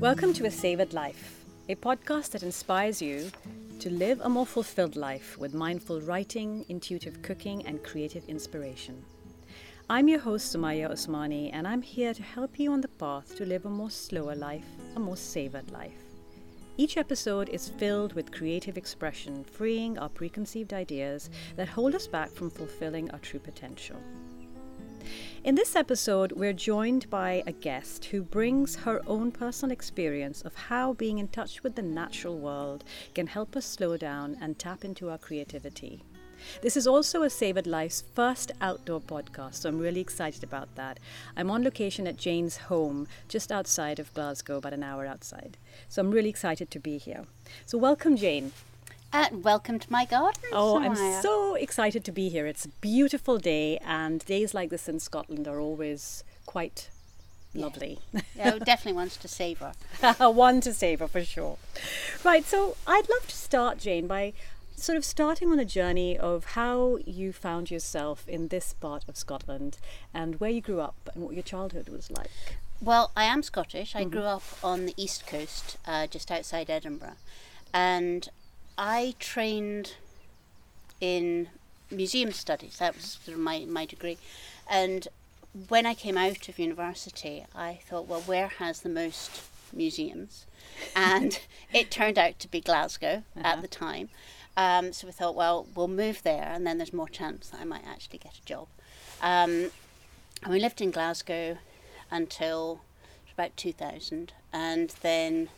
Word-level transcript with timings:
Welcome 0.00 0.32
to 0.32 0.46
A 0.46 0.50
Savored 0.50 0.94
Life, 0.94 1.44
a 1.68 1.74
podcast 1.74 2.30
that 2.30 2.42
inspires 2.42 3.02
you 3.02 3.30
to 3.80 3.90
live 3.90 4.18
a 4.22 4.30
more 4.30 4.46
fulfilled 4.46 4.96
life 4.96 5.36
with 5.36 5.52
mindful 5.52 6.00
writing, 6.00 6.64
intuitive 6.70 7.20
cooking, 7.20 7.66
and 7.66 7.84
creative 7.84 8.26
inspiration. 8.26 9.04
I'm 9.90 10.08
your 10.08 10.20
host, 10.20 10.56
Sumayya 10.56 10.90
Usmani, 10.90 11.50
and 11.52 11.68
I'm 11.68 11.82
here 11.82 12.14
to 12.14 12.22
help 12.22 12.58
you 12.58 12.72
on 12.72 12.80
the 12.80 12.88
path 12.88 13.36
to 13.36 13.44
live 13.44 13.66
a 13.66 13.68
more 13.68 13.90
slower 13.90 14.34
life, 14.34 14.64
a 14.96 14.98
more 14.98 15.18
savored 15.18 15.70
life. 15.70 16.02
Each 16.78 16.96
episode 16.96 17.50
is 17.50 17.68
filled 17.68 18.14
with 18.14 18.32
creative 18.32 18.78
expression, 18.78 19.44
freeing 19.44 19.98
our 19.98 20.08
preconceived 20.08 20.72
ideas 20.72 21.28
that 21.56 21.68
hold 21.68 21.94
us 21.94 22.06
back 22.06 22.30
from 22.30 22.48
fulfilling 22.48 23.10
our 23.10 23.18
true 23.18 23.40
potential. 23.40 23.98
In 25.42 25.54
this 25.54 25.74
episode, 25.74 26.32
we're 26.32 26.52
joined 26.52 27.08
by 27.08 27.42
a 27.46 27.52
guest 27.52 28.04
who 28.06 28.22
brings 28.22 28.76
her 28.76 29.00
own 29.06 29.32
personal 29.32 29.72
experience 29.72 30.42
of 30.42 30.54
how 30.54 30.92
being 30.92 31.18
in 31.18 31.28
touch 31.28 31.62
with 31.62 31.76
the 31.76 31.82
natural 31.82 32.38
world 32.38 32.84
can 33.14 33.26
help 33.26 33.56
us 33.56 33.64
slow 33.64 33.96
down 33.96 34.36
and 34.40 34.58
tap 34.58 34.84
into 34.84 35.08
our 35.08 35.18
creativity. 35.18 36.02
This 36.62 36.76
is 36.76 36.86
also 36.86 37.22
a 37.22 37.30
Savored 37.30 37.66
Life's 37.66 38.02
first 38.14 38.52
outdoor 38.60 39.00
podcast, 39.00 39.56
so 39.56 39.68
I'm 39.68 39.78
really 39.78 40.00
excited 40.00 40.42
about 40.42 40.74
that. 40.74 40.98
I'm 41.36 41.50
on 41.50 41.62
location 41.62 42.06
at 42.06 42.16
Jane's 42.16 42.56
home, 42.56 43.08
just 43.28 43.52
outside 43.52 43.98
of 43.98 44.12
Glasgow, 44.14 44.58
about 44.58 44.72
an 44.72 44.82
hour 44.82 45.06
outside. 45.06 45.56
So 45.88 46.00
I'm 46.00 46.10
really 46.10 46.30
excited 46.30 46.70
to 46.70 46.78
be 46.78 46.98
here. 46.98 47.26
So, 47.66 47.78
welcome, 47.78 48.16
Jane. 48.16 48.52
And 49.12 49.42
welcome 49.42 49.80
to 49.80 49.90
my 49.90 50.04
garden. 50.04 50.42
Oh, 50.52 50.74
Sumayya. 50.80 51.16
I'm 51.16 51.22
so 51.22 51.54
excited 51.56 52.04
to 52.04 52.12
be 52.12 52.28
here. 52.28 52.46
It's 52.46 52.64
a 52.64 52.68
beautiful 52.68 53.38
day, 53.38 53.78
and 53.78 54.24
days 54.24 54.54
like 54.54 54.70
this 54.70 54.88
in 54.88 55.00
Scotland 55.00 55.48
are 55.48 55.58
always 55.58 56.22
quite 56.46 56.90
lovely. 57.52 57.98
yeah, 58.36 58.58
definitely 58.58 58.92
wants 58.92 59.16
to 59.16 59.26
savour. 59.26 59.72
One 60.20 60.60
to 60.60 60.72
savour 60.72 61.08
for 61.08 61.24
sure. 61.24 61.58
Right, 62.22 62.44
so 62.44 62.76
I'd 62.86 63.08
love 63.10 63.26
to 63.26 63.34
start, 63.34 63.78
Jane, 63.78 64.06
by 64.06 64.32
sort 64.76 64.96
of 64.96 65.04
starting 65.04 65.50
on 65.50 65.58
a 65.58 65.64
journey 65.64 66.16
of 66.16 66.44
how 66.44 66.98
you 67.04 67.32
found 67.32 67.68
yourself 67.70 68.28
in 68.28 68.48
this 68.48 68.74
part 68.74 69.04
of 69.08 69.16
Scotland 69.16 69.78
and 70.14 70.38
where 70.38 70.50
you 70.50 70.60
grew 70.60 70.80
up 70.80 71.10
and 71.12 71.24
what 71.24 71.34
your 71.34 71.42
childhood 71.42 71.88
was 71.88 72.12
like. 72.12 72.30
Well, 72.80 73.10
I 73.16 73.24
am 73.24 73.42
Scottish. 73.42 73.96
I 73.96 74.04
grew 74.04 74.22
up 74.22 74.44
on 74.62 74.86
the 74.86 74.94
east 74.96 75.26
coast, 75.26 75.76
uh, 75.84 76.06
just 76.06 76.30
outside 76.30 76.70
Edinburgh, 76.70 77.16
and 77.74 78.28
I 78.78 79.14
trained 79.18 79.94
in 81.00 81.48
museum 81.90 82.32
studies. 82.32 82.78
That 82.78 82.94
was 82.94 83.18
sort 83.24 83.36
of 83.36 83.42
my, 83.42 83.64
my 83.68 83.86
degree. 83.86 84.18
And 84.68 85.08
when 85.68 85.86
I 85.86 85.94
came 85.94 86.16
out 86.16 86.48
of 86.48 86.58
university, 86.58 87.44
I 87.54 87.80
thought, 87.84 88.06
well, 88.06 88.20
where 88.20 88.48
has 88.48 88.80
the 88.80 88.88
most 88.88 89.42
museums? 89.72 90.46
And 90.94 91.40
it 91.72 91.90
turned 91.90 92.18
out 92.18 92.38
to 92.40 92.48
be 92.48 92.60
Glasgow 92.60 93.24
at 93.36 93.60
the 93.62 93.68
time. 93.68 94.10
Um, 94.56 94.92
so 94.92 95.06
we 95.06 95.12
thought, 95.12 95.34
well, 95.34 95.66
we'll 95.74 95.88
move 95.88 96.22
there, 96.22 96.50
and 96.52 96.66
then 96.66 96.78
there's 96.78 96.92
more 96.92 97.08
chance 97.08 97.48
that 97.48 97.60
I 97.60 97.64
might 97.64 97.86
actually 97.86 98.18
get 98.18 98.36
a 98.36 98.44
job. 98.44 98.66
Um, 99.22 99.70
and 100.42 100.52
we 100.52 100.60
lived 100.60 100.80
in 100.80 100.90
Glasgow 100.90 101.58
until 102.10 102.80
about 103.32 103.56
2000, 103.56 104.32
and 104.52 104.90
then 105.02 105.48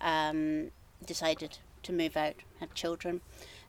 um, 0.00 0.70
decided 1.04 1.58
to 1.82 1.92
move 1.92 2.16
out, 2.16 2.36
had 2.58 2.74
children, 2.74 3.20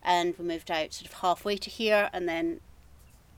and 0.04 0.38
we 0.38 0.46
moved 0.46 0.72
out 0.72 0.94
sort 0.94 1.08
of 1.08 1.20
halfway 1.20 1.58
to 1.58 1.70
here, 1.70 2.10
and 2.14 2.28
then 2.28 2.60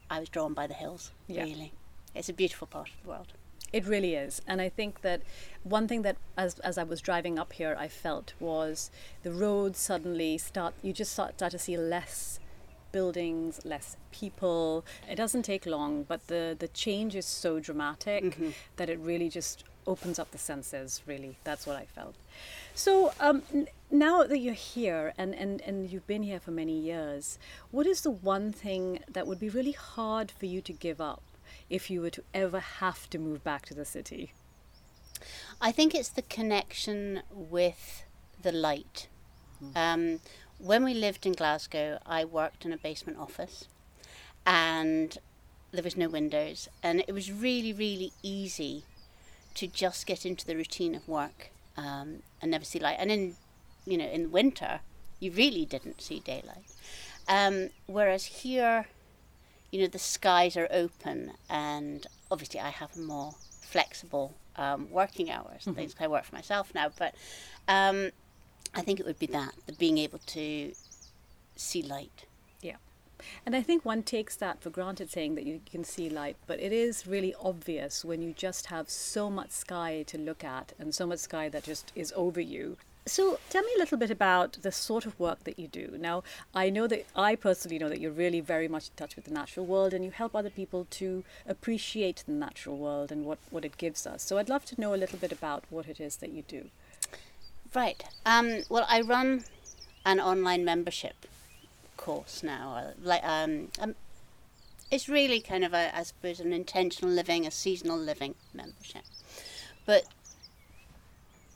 I 0.10 0.20
was 0.20 0.30
drawn 0.30 0.54
by 0.54 0.68
the 0.68 0.74
hills. 0.74 1.12
Yeah. 1.28 1.44
Really, 1.44 1.74
it's 2.16 2.30
a 2.30 2.34
beautiful 2.34 2.68
part 2.68 2.90
of 2.90 2.96
the 3.04 3.10
world. 3.10 3.34
It 3.72 3.88
really 3.88 4.14
is. 4.14 4.40
And 4.48 4.62
I 4.62 4.70
think 4.70 5.02
that 5.02 5.22
one 5.64 5.88
thing 5.88 6.04
that 6.04 6.18
as, 6.38 6.60
as 6.60 6.78
I 6.78 6.84
was 6.84 7.02
driving 7.02 7.40
up 7.40 7.54
here 7.54 7.76
I 7.78 7.88
felt 7.88 8.34
was 8.40 8.92
the 9.24 9.32
roads 9.32 9.80
suddenly 9.80 10.38
start 10.38 10.76
you 10.84 10.94
just 10.94 11.12
start, 11.12 11.34
start 11.40 11.54
to 11.54 11.60
see 11.60 11.76
less 11.76 12.40
buildings, 12.92 13.60
less 13.66 13.98
people. 14.12 14.86
It 15.10 15.16
doesn't 15.16 15.42
take 15.42 15.66
long, 15.66 16.04
but 16.04 16.28
the, 16.28 16.56
the 16.58 16.68
change 16.70 17.16
is 17.16 17.26
so 17.26 17.60
dramatic 17.60 18.24
mm-hmm. 18.24 18.50
that 18.78 18.90
it 18.90 19.00
really 19.00 19.28
just 19.28 19.66
opens 19.86 20.20
up 20.20 20.32
the 20.32 20.38
senses, 20.38 21.02
really. 21.06 21.38
That's 21.44 21.66
what 21.66 21.76
I 21.76 21.86
felt. 21.86 22.16
So 22.76 23.14
um, 23.20 23.44
n- 23.54 23.68
now 23.92 24.24
that 24.24 24.40
you're 24.40 24.54
here 24.54 25.14
and, 25.18 25.36
and, 25.36 25.62
and 25.62 25.90
you've 25.90 26.08
been 26.08 26.24
here 26.24 26.40
for 26.40 26.52
many 26.52 26.78
years, 26.78 27.38
what 27.72 27.86
is 27.86 28.02
the 28.02 28.12
one 28.12 28.52
thing 28.52 29.00
that 29.12 29.28
would 29.28 29.40
be 29.40 29.50
really 29.50 29.72
hard 29.72 30.32
for 30.32 30.46
you 30.46 30.62
to 30.62 30.74
give 30.74 31.00
up 31.00 31.22
if 31.70 31.90
you 31.90 32.02
were 32.02 32.10
to 32.10 32.24
ever 32.34 32.60
have 32.60 33.10
to 33.12 33.20
move 33.20 33.44
back 33.44 33.66
to 33.68 33.74
the 33.74 33.86
city? 33.86 34.34
I 35.62 35.72
think 35.72 35.94
it's 35.94 36.10
the 36.10 36.24
connection 36.24 37.22
with 37.32 38.04
the 38.42 38.52
light. 38.52 39.08
Um, 39.76 40.20
when 40.58 40.84
we 40.84 40.94
lived 40.94 41.26
in 41.26 41.34
Glasgow, 41.34 42.00
I 42.06 42.26
worked 42.26 42.66
in 42.66 42.74
a 42.74 42.78
basement 42.78 43.18
office 43.18 43.66
and 44.46 45.18
there 45.72 45.84
was 45.84 45.98
no 45.98 46.08
windows, 46.08 46.70
and 46.84 47.04
it 47.08 47.14
was 47.14 47.32
really, 47.32 47.74
really 47.74 48.14
easy 48.22 48.86
to 49.56 49.68
just 49.68 50.06
get 50.06 50.26
into 50.26 50.46
the 50.46 50.56
routine 50.56 50.96
of 50.96 51.08
work 51.08 51.50
um, 51.78 52.24
and 52.42 52.52
never 52.52 52.66
see 52.66 52.80
light. 52.80 52.98
And 53.00 53.12
in, 53.12 53.36
you 53.86 53.98
know, 53.98 54.06
in 54.08 54.32
winter, 54.32 54.80
you 55.20 55.32
really 55.32 55.66
didn't 55.66 56.02
see 56.02 56.20
daylight. 56.20 56.72
Um, 57.28 57.70
whereas 57.86 58.26
here, 58.26 58.88
you 59.72 59.82
know, 59.82 59.88
the 59.88 60.00
skies 60.00 60.58
are 60.58 60.68
open, 60.72 61.32
and 61.50 62.06
obviously 62.30 62.60
I 62.60 62.70
have 62.70 62.98
more 62.98 63.36
flexible 63.62 64.36
um, 64.56 64.90
working 64.92 65.32
hours 65.32 65.66
and 65.66 65.76
things. 65.76 65.96
I 66.00 66.08
work 66.08 66.26
for 66.26 66.36
myself 66.36 66.74
now, 66.76 66.92
but 66.98 67.16
um, 67.68 68.12
I 68.76 68.82
think 68.82 69.00
it 69.00 69.06
would 69.06 69.20
be 69.20 69.28
that 69.28 69.54
the 69.66 69.74
being 69.74 69.98
able 69.98 70.20
to 70.20 70.74
see 71.56 71.82
light. 71.82 72.26
And 73.46 73.56
I 73.56 73.62
think 73.62 73.84
one 73.86 74.04
takes 74.04 74.36
that 74.38 74.62
for 74.62 74.70
granted 74.70 75.10
saying 75.10 75.36
that 75.36 75.46
you 75.46 75.62
can 75.70 75.84
see 75.84 76.10
light, 76.10 76.38
but 76.48 76.60
it 76.60 76.72
is 76.72 77.08
really 77.08 77.36
obvious 77.42 78.06
when 78.06 78.22
you 78.22 78.34
just 78.34 78.68
have 78.68 78.90
so 78.90 79.30
much 79.30 79.52
sky 79.52 80.04
to 80.08 80.18
look 80.18 80.44
at 80.44 80.74
and 80.80 80.94
so 80.94 81.08
much 81.08 81.20
sky 81.20 81.50
that 81.50 81.64
just 81.64 81.92
is 81.96 82.14
over 82.16 82.42
you. 82.42 82.78
So 83.06 83.38
tell 83.50 83.64
me 83.64 83.72
a 83.76 83.80
little 83.80 83.98
bit 83.98 84.10
about 84.10 84.54
the 84.62 84.72
sort 84.72 85.06
of 85.06 85.20
work 85.20 85.44
that 85.44 85.60
you 85.60 85.68
do. 85.68 85.98
Now, 86.00 86.24
I 86.56 86.70
know 86.70 86.88
that 86.88 87.06
I 87.16 87.36
personally 87.36 87.78
know 87.78 87.90
that 87.90 88.00
you're 88.00 88.12
really 88.12 88.40
very 88.40 88.70
much 88.70 88.88
in 88.88 88.96
touch 88.96 89.18
with 89.18 89.26
the 89.26 89.34
natural 89.34 89.66
world 89.66 89.94
and 89.94 90.06
you 90.06 90.12
help 90.12 90.34
other 90.34 90.50
people 90.50 90.88
to 90.92 91.26
appreciate 91.46 92.24
the 92.26 92.32
natural 92.32 92.78
world 92.78 93.12
and 93.12 93.26
what, 93.26 93.40
what 93.50 93.66
it 93.66 93.78
gives 93.78 94.08
us. 94.08 94.24
So 94.24 94.38
I'd 94.38 94.48
love 94.48 94.64
to 94.66 94.80
know 94.80 94.94
a 94.94 94.96
little 94.96 95.20
bit 95.20 95.34
about 95.34 95.66
what 95.70 95.88
it 95.88 96.00
is 96.00 96.18
that 96.18 96.32
you 96.32 96.44
do. 96.48 96.70
Right. 97.76 98.02
Um, 98.26 98.62
well, 98.70 98.86
I 98.88 99.02
run 99.02 99.44
an 100.06 100.22
online 100.22 100.64
membership 100.64 101.26
course 102.04 102.44
now. 102.44 102.76
uh, 102.76 102.92
Like, 103.02 103.24
um, 103.24 103.70
um, 103.80 103.96
it's 104.92 105.08
really 105.08 105.40
kind 105.40 105.64
of 105.64 105.74
a, 105.74 105.96
I 105.98 106.04
suppose, 106.04 106.40
an 106.42 106.52
intentional 106.52 107.10
living, 107.14 107.48
a 107.48 107.52
seasonal 107.52 107.98
living 107.98 108.36
membership. 108.54 109.04
But 109.86 110.04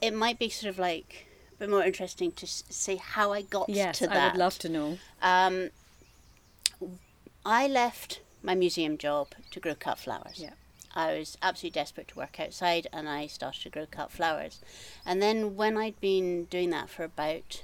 it 0.02 0.14
might 0.14 0.40
be 0.40 0.50
sort 0.50 0.70
of 0.70 0.80
like 0.80 1.28
a 1.54 1.60
bit 1.60 1.70
more 1.70 1.84
interesting 1.84 2.32
to 2.32 2.48
see 2.48 2.96
how 2.96 3.34
I 3.34 3.42
got 3.42 3.68
Yes, 3.68 4.00
to 4.00 4.08
that. 4.08 4.18
I 4.18 4.28
would 4.28 4.38
love 4.38 4.58
to 4.60 4.70
know. 4.70 4.98
Um, 5.22 5.70
I 7.46 7.68
left 7.68 8.22
my 8.42 8.56
museum 8.56 8.98
job 8.98 9.28
to 9.52 9.60
grow 9.60 9.76
cut 9.76 10.00
flowers. 10.00 10.40
Yeah. 10.40 10.52
I 10.96 11.18
was 11.18 11.38
absolutely 11.42 11.80
desperate 11.80 12.08
to 12.10 12.16
work 12.16 12.40
outside 12.40 12.88
and 12.94 13.08
I 13.10 13.28
started 13.28 13.62
to 13.64 13.70
grow 13.70 13.86
cut 13.86 14.12
flowers. 14.12 14.62
And 15.06 15.22
then 15.22 15.56
when 15.56 15.78
I'd 15.78 16.00
been 16.00 16.46
doing 16.46 16.70
that 16.72 16.90
for 16.90 17.04
about 17.04 17.64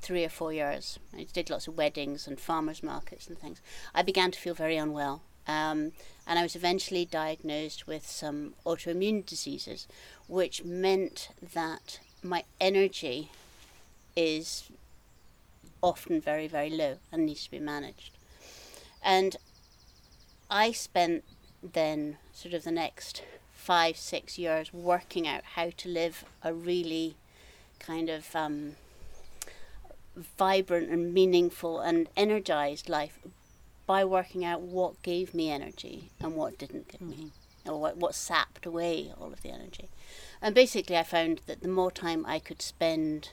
three 0.00 0.24
or 0.24 0.28
four 0.28 0.52
years, 0.52 0.98
I 1.16 1.26
did 1.32 1.50
lots 1.50 1.66
of 1.66 1.76
weddings 1.76 2.26
and 2.26 2.40
farmers 2.40 2.82
markets 2.82 3.26
and 3.26 3.38
things, 3.38 3.60
I 3.94 4.02
began 4.02 4.30
to 4.30 4.38
feel 4.38 4.54
very 4.54 4.76
unwell. 4.76 5.22
Um, 5.46 5.92
and 6.26 6.38
I 6.38 6.42
was 6.42 6.54
eventually 6.54 7.06
diagnosed 7.06 7.86
with 7.86 8.06
some 8.06 8.54
autoimmune 8.66 9.24
diseases, 9.24 9.88
which 10.26 10.62
meant 10.62 11.30
that 11.54 12.00
my 12.22 12.44
energy 12.60 13.30
is 14.14 14.64
often 15.82 16.20
very, 16.20 16.46
very 16.48 16.68
low 16.68 16.98
and 17.10 17.24
needs 17.24 17.44
to 17.44 17.50
be 17.50 17.60
managed. 17.60 18.10
And 19.02 19.36
I 20.50 20.72
spent 20.72 21.24
then 21.62 22.18
sort 22.32 22.52
of 22.52 22.64
the 22.64 22.70
next 22.70 23.22
five, 23.54 23.96
six 23.96 24.38
years 24.38 24.72
working 24.72 25.26
out 25.26 25.42
how 25.54 25.70
to 25.76 25.88
live 25.88 26.24
a 26.42 26.52
really 26.52 27.16
kind 27.78 28.08
of 28.08 28.34
um, 28.34 28.76
vibrant 30.18 30.90
and 30.90 31.14
meaningful 31.14 31.80
and 31.80 32.08
energized 32.16 32.88
life 32.88 33.18
by 33.86 34.04
working 34.04 34.44
out 34.44 34.60
what 34.60 35.02
gave 35.02 35.32
me 35.32 35.50
energy 35.50 36.10
and 36.20 36.34
what 36.34 36.58
didn't 36.58 36.88
give 36.88 37.00
me, 37.00 37.32
or 37.64 37.80
what, 37.80 37.96
what 37.96 38.14
sapped 38.14 38.66
away 38.66 39.12
all 39.18 39.32
of 39.32 39.42
the 39.42 39.50
energy. 39.50 39.88
And 40.42 40.54
basically, 40.54 40.96
I 40.96 41.02
found 41.02 41.40
that 41.46 41.62
the 41.62 41.68
more 41.68 41.90
time 41.90 42.24
I 42.26 42.38
could 42.38 42.60
spend 42.60 43.30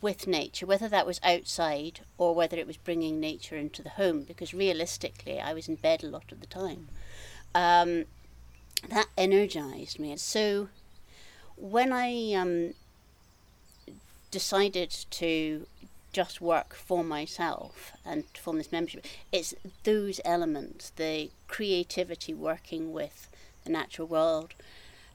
with 0.00 0.26
nature, 0.26 0.66
whether 0.66 0.88
that 0.88 1.06
was 1.06 1.20
outside 1.24 2.00
or 2.16 2.34
whether 2.34 2.56
it 2.56 2.66
was 2.66 2.76
bringing 2.76 3.18
nature 3.18 3.56
into 3.56 3.82
the 3.82 3.90
home, 3.90 4.22
because 4.22 4.54
realistically, 4.54 5.40
I 5.40 5.52
was 5.52 5.68
in 5.68 5.76
bed 5.76 6.04
a 6.04 6.08
lot 6.08 6.30
of 6.30 6.40
the 6.40 6.46
time. 6.46 6.88
Um, 7.54 8.04
that 8.88 9.08
energized 9.16 9.98
me. 9.98 10.12
And 10.12 10.20
so, 10.20 10.68
when 11.56 11.92
I 11.92 12.34
um, 12.34 12.74
decided 14.30 14.90
to 15.10 15.66
just 16.12 16.40
work 16.40 16.74
for 16.74 17.04
myself 17.04 17.92
and 18.04 18.24
form 18.36 18.58
this 18.58 18.72
membership, 18.72 19.04
it's 19.30 19.54
those 19.84 20.20
elements 20.24 20.90
the 20.96 21.30
creativity, 21.46 22.34
working 22.34 22.92
with 22.92 23.28
the 23.64 23.70
natural 23.70 24.08
world, 24.08 24.54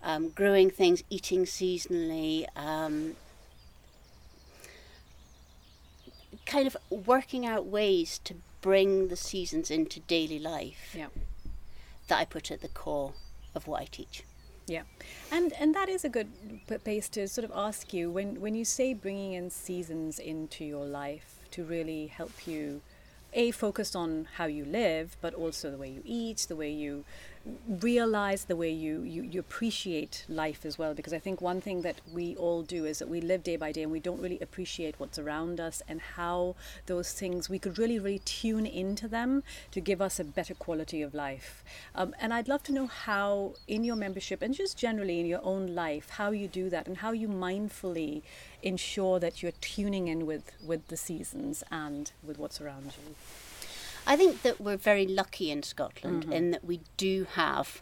um, 0.04 0.30
growing 0.30 0.70
things, 0.70 1.04
eating 1.10 1.46
seasonally, 1.46 2.46
um, 2.56 3.16
kind 6.46 6.68
of 6.68 6.78
working 6.90 7.46
out 7.46 7.66
ways 7.66 8.20
to 8.24 8.36
bring 8.62 9.08
the 9.08 9.16
seasons 9.16 9.72
into 9.72 10.00
daily 10.02 10.40
life 10.40 10.94
Yeah. 10.96 11.08
that 12.08 12.20
I 12.20 12.26
put 12.26 12.52
at 12.52 12.62
the 12.62 12.68
core 12.68 13.14
of 13.56 13.68
what 13.68 13.82
I 13.82 13.86
teach. 13.86 14.24
Yeah, 14.66 14.84
and 15.30 15.52
and 15.60 15.76
that 15.76 15.90
is 15.90 16.06
a 16.06 16.10
good 16.10 16.30
place 16.86 17.10
to 17.10 17.28
sort 17.28 17.44
of 17.44 17.52
ask 17.54 17.94
you 17.94 18.10
when 18.10 18.40
when 18.40 18.56
you 18.56 18.64
say 18.64 18.94
bringing 18.94 19.34
in 19.34 19.50
seasons 19.50 20.20
into 20.20 20.64
your 20.64 20.86
life 20.86 21.40
to 21.52 21.66
really 21.66 22.08
help 22.08 22.48
you, 22.48 22.82
a 23.34 23.52
focus 23.52 23.94
on 23.94 24.28
how 24.38 24.46
you 24.46 24.64
live, 24.64 25.18
but 25.22 25.34
also 25.34 25.70
the 25.70 25.78
way 25.78 25.90
you 25.90 26.02
eat, 26.06 26.46
the 26.48 26.56
way 26.56 26.72
you 26.72 27.04
realize 27.68 28.46
the 28.46 28.56
way 28.56 28.70
you, 28.70 29.02
you, 29.04 29.22
you 29.22 29.40
appreciate 29.40 30.26
life 30.30 30.66
as 30.66 30.78
well 30.78 30.94
because 30.94 31.12
i 31.12 31.20
think 31.20 31.42
one 31.42 31.60
thing 31.60 31.82
that 31.82 32.00
we 32.14 32.36
all 32.38 32.62
do 32.62 32.86
is 32.86 33.00
that 33.00 33.10
we 33.10 33.20
live 33.20 33.44
day 33.44 33.58
by 33.58 33.72
day 33.72 33.84
and 33.84 33.92
we 33.92 34.00
don't 34.00 34.22
really 34.22 34.40
appreciate 34.40 34.96
what's 34.98 35.20
around 35.20 35.60
us 35.60 35.82
and 35.88 36.00
how 36.16 36.56
those 36.86 37.12
things 37.12 37.50
we 37.50 37.60
could 37.60 37.78
really 37.78 38.00
really 38.00 38.20
tune 38.20 38.66
into 38.66 39.10
them 39.10 39.44
to 39.72 39.82
give 39.82 40.02
us 40.02 40.20
a 40.20 40.24
better 40.24 40.54
quality 40.54 41.02
of 41.02 41.14
life. 41.14 41.64
Um, 41.96 42.16
and 42.20 42.34
i'd 42.34 42.48
love 42.48 42.64
to 42.64 42.72
know 42.72 42.88
how 42.88 43.54
in 43.68 43.84
your 43.84 43.98
membership 43.98 44.42
and 44.42 44.54
just 44.54 44.78
generally 44.78 45.20
in 45.20 45.26
your 45.26 45.42
own 45.44 45.76
life 45.76 46.12
how 46.12 46.32
you 46.32 46.48
do 46.48 46.70
that 46.70 46.88
and 46.88 46.98
how 46.98 47.12
you 47.12 47.28
mindfully 47.28 48.22
ensure 48.62 49.20
that 49.20 49.44
you're 49.44 49.52
tuning 49.60 50.08
in 50.08 50.26
with 50.26 50.52
with 50.66 50.88
the 50.88 50.98
seasons 50.98 51.64
and 51.72 52.14
with 52.24 52.38
what's 52.38 52.62
around 52.62 52.86
you 52.86 53.16
I 54.06 54.16
think 54.16 54.42
that 54.42 54.60
we're 54.60 54.78
very 54.78 55.08
lucky 55.08 55.50
in 55.52 55.64
Scotland 55.64 56.26
in 56.32 56.52
that 56.52 56.64
we 56.64 56.82
do 56.98 57.26
have 57.34 57.82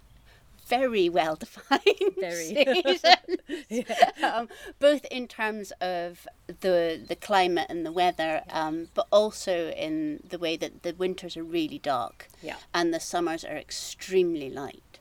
very 0.72 1.10
well 1.10 1.36
defined 1.36 2.16
Very. 2.18 2.66
seasons, 3.70 3.90
um, 4.24 4.48
both 4.80 5.04
in 5.12 5.28
terms 5.28 5.74
of 5.82 6.26
the 6.48 7.02
the 7.06 7.16
climate 7.16 7.68
and 7.70 7.86
the 7.86 7.92
weather, 7.92 8.44
um, 8.50 8.88
but 8.94 9.06
also 9.12 9.72
in 9.72 10.24
the 10.28 10.38
way 10.38 10.56
that 10.56 10.84
the 10.84 10.94
winters 10.94 11.36
are 11.36 11.44
really 11.44 11.80
dark 11.80 12.28
Yeah. 12.42 12.56
and 12.74 12.94
the 12.94 13.02
summers 13.02 13.44
are 13.44 13.58
extremely 13.58 14.50
light. 14.50 15.00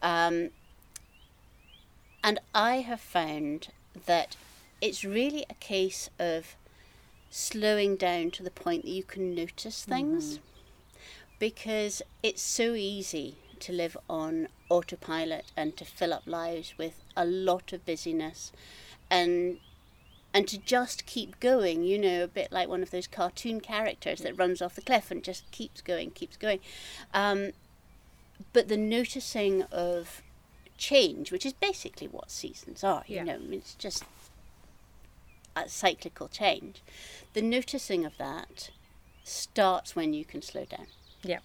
Um, 0.00 0.50
and 2.24 2.38
I 2.54 2.76
have 2.76 3.00
found 3.00 3.68
that 4.06 4.36
it's 4.80 5.04
really 5.04 5.44
a 5.50 5.54
case 5.54 6.08
of 6.18 6.56
slowing 7.30 7.96
down 7.96 8.30
to 8.32 8.42
the 8.42 8.50
point 8.50 8.82
that 8.84 8.90
you 8.90 9.04
can 9.04 9.34
notice 9.34 9.84
things 9.84 10.38
because 11.40 12.02
it's 12.22 12.42
so 12.42 12.74
easy 12.74 13.34
to 13.58 13.72
live 13.72 13.96
on 14.08 14.46
autopilot 14.68 15.46
and 15.56 15.76
to 15.76 15.84
fill 15.84 16.12
up 16.14 16.22
lives 16.26 16.74
with 16.78 17.02
a 17.16 17.24
lot 17.24 17.72
of 17.72 17.84
busyness 17.84 18.52
and 19.10 19.58
and 20.32 20.46
to 20.46 20.58
just 20.58 21.04
keep 21.06 21.40
going 21.40 21.82
you 21.82 21.98
know 21.98 22.22
a 22.22 22.28
bit 22.28 22.52
like 22.52 22.68
one 22.68 22.82
of 22.82 22.90
those 22.92 23.08
cartoon 23.08 23.60
characters 23.60 24.20
that 24.20 24.38
runs 24.38 24.62
off 24.62 24.76
the 24.76 24.80
cliff 24.80 25.10
and 25.10 25.24
just 25.24 25.50
keeps 25.50 25.80
going 25.80 26.10
keeps 26.12 26.36
going. 26.36 26.60
Um, 27.12 27.50
but 28.52 28.68
the 28.68 28.76
noticing 28.76 29.62
of 29.72 30.22
change 30.78 31.32
which 31.32 31.44
is 31.44 31.52
basically 31.52 32.06
what 32.06 32.30
seasons 32.30 32.84
are 32.84 33.02
Yeah. 33.06 33.20
you 33.20 33.26
know 33.26 33.38
it's 33.50 33.74
just 33.74 34.04
a 35.56 35.68
cyclical 35.68 36.28
change. 36.28 36.82
The 37.32 37.42
noticing 37.42 38.04
of 38.04 38.16
that 38.18 38.70
starts 39.24 39.96
when 39.96 40.14
you 40.14 40.24
can 40.24 40.42
slow 40.42 40.64
down 40.64 40.86
Yeah, 41.22 41.40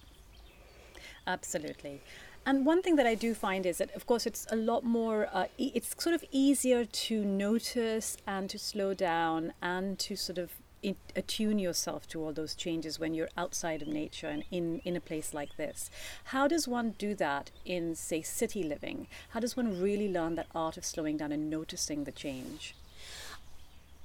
absolutely. 1.26 2.00
And 2.44 2.64
one 2.64 2.80
thing 2.80 2.94
that 2.96 3.06
I 3.06 3.14
do 3.16 3.34
find 3.34 3.66
is 3.66 3.78
that, 3.78 3.94
of 3.96 4.06
course, 4.06 4.24
it's 4.24 4.46
a 4.50 4.56
lot 4.56 4.84
more, 4.84 5.28
uh, 5.32 5.46
e- 5.58 5.72
it's 5.74 5.94
sort 6.02 6.14
of 6.14 6.24
easier 6.30 6.84
to 6.84 7.24
notice 7.24 8.16
and 8.26 8.48
to 8.50 8.58
slow 8.58 8.94
down 8.94 9.52
and 9.60 9.98
to 10.00 10.14
sort 10.14 10.38
of 10.38 10.52
in, 10.80 10.94
attune 11.16 11.58
yourself 11.58 12.06
to 12.08 12.22
all 12.22 12.32
those 12.32 12.54
changes 12.54 13.00
when 13.00 13.14
you're 13.14 13.28
outside 13.36 13.82
of 13.82 13.88
nature 13.88 14.28
and 14.28 14.44
in, 14.52 14.80
in 14.84 14.94
a 14.94 15.00
place 15.00 15.34
like 15.34 15.56
this. 15.56 15.90
How 16.24 16.46
does 16.46 16.68
one 16.68 16.94
do 16.98 17.16
that 17.16 17.50
in, 17.64 17.96
say, 17.96 18.22
city 18.22 18.62
living? 18.62 19.08
How 19.30 19.40
does 19.40 19.56
one 19.56 19.82
really 19.82 20.08
learn 20.08 20.36
that 20.36 20.46
art 20.54 20.76
of 20.76 20.84
slowing 20.84 21.16
down 21.16 21.32
and 21.32 21.50
noticing 21.50 22.04
the 22.04 22.12
change? 22.12 22.76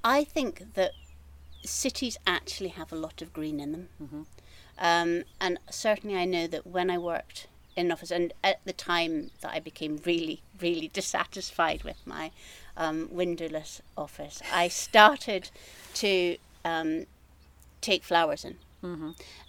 I 0.04 0.24
think 0.24 0.74
that 0.74 0.92
cities 1.64 2.18
actually 2.26 2.70
have 2.70 2.92
a 2.92 2.96
lot 2.96 3.22
of 3.22 3.34
green 3.34 3.60
in 3.60 3.72
them. 3.72 3.90
Um, 4.82 5.24
and 5.40 5.60
certainly, 5.70 6.18
I 6.18 6.26
know 6.26 6.48
that 6.48 6.66
when 6.66 6.90
I 6.90 6.98
worked 6.98 7.48
in 7.78 7.86
an 7.86 7.92
office, 7.92 8.12
and 8.12 8.34
at 8.44 8.60
the 8.66 8.74
time 8.74 9.30
that 9.42 9.52
I 9.54 9.60
became 9.60 10.02
really, 10.06 10.42
really 10.60 10.90
dissatisfied 10.92 11.84
with 11.84 11.98
my 12.06 12.32
um, 12.76 13.08
windowless 13.12 13.82
office, 13.96 14.42
I 14.52 14.68
started 14.68 15.52
to 15.94 16.38
um, 16.66 17.06
take 17.80 18.04
flowers 18.04 18.44
in. 18.44 18.58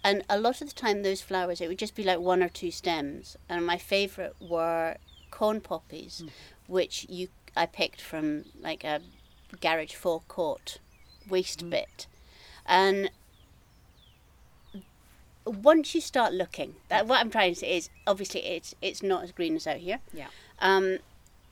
And 0.05 0.25
a 0.29 0.38
lot 0.38 0.61
of 0.61 0.69
the 0.69 0.75
time, 0.75 1.02
those 1.02 1.23
flowers, 1.23 1.62
it 1.62 1.69
would 1.69 1.78
just 1.78 1.94
be 1.94 2.05
like 2.05 2.20
one 2.20 2.43
or 2.43 2.50
two 2.50 2.70
stems. 2.70 3.38
And 3.49 3.67
my 3.67 3.78
favourite 3.78 4.35
were 4.40 4.96
corn 5.31 5.62
poppies, 5.62 6.23
which 6.67 7.06
you 7.08 7.28
I 7.56 7.67
picked 7.67 8.00
from 8.00 8.44
like 8.61 8.85
a 8.85 9.00
garage 9.61 9.94
forecourt 9.94 10.78
waste 11.28 11.69
bit. 11.70 12.06
And 12.67 13.11
once 15.44 15.94
you 15.94 16.00
start 16.00 16.33
looking, 16.33 16.77
that 16.89 17.06
what 17.06 17.21
I'm 17.21 17.31
trying 17.31 17.55
to 17.55 17.61
say 17.61 17.77
is 17.77 17.91
obviously 18.06 18.44
it's 18.44 18.75
it's 18.81 19.03
not 19.03 19.25
as 19.25 19.33
green 19.33 19.56
as 19.56 19.67
out 19.67 19.79
here. 19.79 20.00
Yeah. 20.12 20.29
Um, 20.61 20.99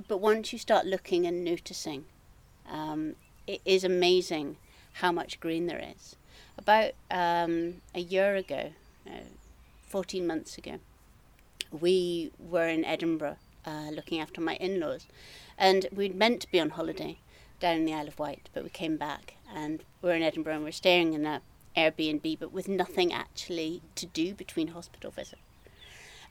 but 0.08 0.18
once 0.18 0.52
you 0.52 0.58
start 0.58 0.86
looking 0.86 1.26
and 1.26 1.44
noticing, 1.44 2.04
um, 2.70 3.16
it 3.46 3.60
is 3.64 3.84
amazing 3.84 4.56
how 4.94 5.12
much 5.12 5.40
green 5.40 5.66
there 5.66 5.82
is. 5.96 6.16
About 6.56 6.92
um, 7.10 7.80
a 7.94 8.00
year 8.00 8.36
ago, 8.36 8.72
uh, 9.06 9.24
14 9.86 10.26
months 10.26 10.56
ago, 10.56 10.78
we 11.70 12.30
were 12.38 12.68
in 12.68 12.84
Edinburgh 12.84 13.36
uh, 13.66 13.90
looking 13.92 14.20
after 14.20 14.40
my 14.40 14.56
in 14.56 14.80
laws. 14.80 15.06
And 15.58 15.86
we'd 15.92 16.14
meant 16.14 16.42
to 16.42 16.50
be 16.50 16.60
on 16.60 16.70
holiday 16.70 17.18
down 17.60 17.76
in 17.76 17.84
the 17.84 17.94
Isle 17.94 18.08
of 18.08 18.18
Wight, 18.18 18.48
but 18.54 18.64
we 18.64 18.70
came 18.70 18.96
back 18.96 19.34
and 19.54 19.84
we're 20.00 20.14
in 20.14 20.22
Edinburgh 20.22 20.54
and 20.54 20.64
we're 20.64 20.72
staying 20.72 21.12
in 21.12 21.26
a 21.26 21.42
Airbnb, 21.76 22.38
but 22.38 22.52
with 22.52 22.68
nothing 22.68 23.12
actually 23.12 23.82
to 23.94 24.06
do 24.06 24.34
between 24.34 24.68
hospital 24.68 25.10
visits. 25.10 25.42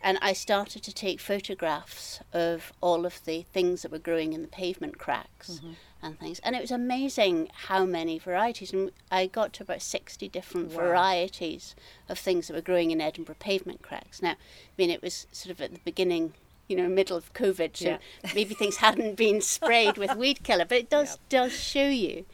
And 0.02 0.18
I 0.22 0.34
started 0.34 0.82
to 0.84 0.94
take 0.94 1.20
photographs 1.20 2.22
of 2.32 2.72
all 2.82 3.06
of 3.06 3.24
the 3.26 3.42
things 3.42 3.82
that 3.82 3.92
were 3.92 4.00
growing 4.00 4.32
in 4.34 4.42
the 4.42 4.48
pavement 4.48 4.98
cracks 4.98 5.56
mm-hmm. 5.56 5.74
and 6.02 6.18
things. 6.18 6.40
And 6.40 6.56
it 6.56 6.62
was 6.62 6.72
amazing 6.72 7.50
how 7.66 7.84
many 7.86 8.18
varieties. 8.18 8.72
And 8.72 8.92
I 9.12 9.26
got 9.28 9.52
to 9.54 9.64
about 9.64 9.82
60 9.82 10.30
different 10.30 10.70
Wow. 10.70 10.84
varieties 10.86 11.76
of 12.08 12.18
things 12.18 12.48
that 12.48 12.54
were 12.54 12.62
growing 12.62 12.92
in 12.92 13.02
Edinburgh 13.02 13.36
pavement 13.40 13.82
cracks. 13.82 14.22
Now, 14.22 14.32
I 14.32 14.38
mean, 14.78 14.90
it 14.90 15.02
was 15.02 15.28
sort 15.34 15.52
of 15.52 15.60
at 15.60 15.74
the 15.74 15.82
beginning, 15.84 16.34
you 16.70 16.78
know, 16.78 16.88
middle 16.88 17.18
of 17.18 17.34
COVID, 17.34 17.76
so 17.76 17.86
Yeah. 17.90 17.98
maybe 18.34 18.54
things 18.54 18.78
hadn't 18.78 19.16
been 19.16 19.42
sprayed 19.42 19.98
with 19.98 20.16
weed 20.16 20.44
killer, 20.44 20.64
but 20.64 20.78
it 20.78 20.90
does, 20.90 21.20
does 21.28 21.52
show 21.52 21.90
you 21.90 22.26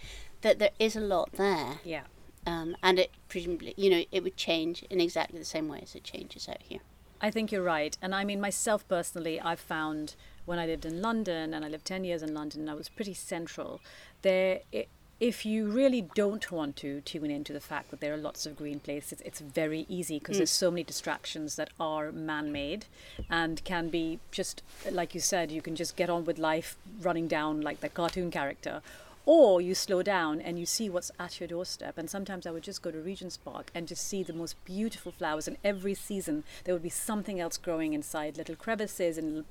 that 0.42 0.60
there 0.60 0.70
is 0.78 0.96
a 0.96 1.02
lot 1.02 1.32
there. 1.34 1.80
Yeah. 1.84 2.04
Um, 2.46 2.76
and 2.84 3.00
it 3.00 3.12
presumably, 3.28 3.74
you 3.76 3.90
know, 3.90 4.04
it 4.12 4.24
would 4.24 4.38
change 4.38 4.84
in 4.90 5.02
exactly 5.02 5.40
the 5.40 5.46
same 5.46 5.68
way 5.68 5.80
as 5.82 5.96
it 5.96 6.04
changes 6.04 6.48
out 6.48 6.62
here. 6.62 6.80
I 7.22 7.32
think 7.32 7.52
you're 7.52 7.64
right. 7.64 7.98
And 8.02 8.14
I 8.14 8.24
mean, 8.24 8.40
myself 8.40 8.88
personally, 8.88 9.40
I've 9.40 9.60
found 9.60 10.16
when 10.46 10.60
I 10.60 10.66
lived 10.66 10.86
in 10.86 11.02
London 11.02 11.54
and 11.54 11.66
I 11.66 11.70
lived 11.70 11.86
10 11.86 12.04
years 12.04 12.22
in 12.22 12.34
London 12.34 12.62
and 12.62 12.70
I 12.70 12.76
was 12.76 12.90
pretty 12.90 13.14
central, 13.14 13.82
there, 14.22 14.60
i 14.74 14.86
if 15.18 15.46
you 15.46 15.68
really 15.68 16.02
don't 16.14 16.52
want 16.52 16.76
to 16.76 17.00
tune 17.02 17.32
into 17.32 17.54
the 17.54 17.62
fact 17.62 17.90
that 17.90 18.02
there 18.02 18.14
are 18.14 18.18
lots 18.18 18.46
of 18.46 18.58
green 18.58 18.82
places, 18.82 19.22
it's 19.24 19.40
very 19.40 19.86
easy 19.88 20.20
because 20.20 20.36
there's 20.36 20.50
so 20.50 20.70
many 20.70 20.84
distractions 20.84 21.56
that 21.56 21.70
are 21.80 22.12
man 22.12 22.52
made 22.52 22.86
and 23.30 23.64
can 23.64 23.88
be 23.88 24.20
just, 24.32 24.62
like 24.92 25.16
you 25.16 25.22
said, 25.22 25.52
you 25.52 25.62
can 25.62 25.74
just 25.74 25.96
get 25.96 26.10
on 26.10 26.26
with 26.26 26.38
life 26.38 26.76
running 27.00 27.30
down 27.30 27.62
like 27.62 27.80
the 27.80 27.88
cartoon 27.88 28.30
character 28.30 28.82
or 29.26 29.60
you 29.60 29.74
slow 29.74 30.04
down 30.04 30.40
and 30.40 30.60
you 30.60 30.66
see 30.66 30.90
what's 30.90 31.12
at 31.20 31.40
your 31.40 31.48
doorstep. 31.48 31.98
And 31.98 32.10
sometimes 32.10 32.46
i 32.46 32.52
would 32.52 32.64
just 32.64 32.82
go 32.82 32.92
to 32.92 33.00
regent's 33.00 33.38
park 33.38 33.72
and 33.74 33.88
just 33.88 34.08
see 34.08 34.24
the 34.24 34.34
most 34.34 34.64
beautiful 34.66 35.12
flowers 35.12 35.48
and 35.48 35.58
every 35.64 35.94
season 35.94 36.44
there 36.64 36.76
would 36.76 36.84
be 36.84 36.90
something 36.90 37.40
else 37.40 37.58
growing 37.58 37.94
inside 37.94 38.38
little 38.38 38.56
crevices 38.56 39.18
and 39.18 39.28
little 39.28 39.46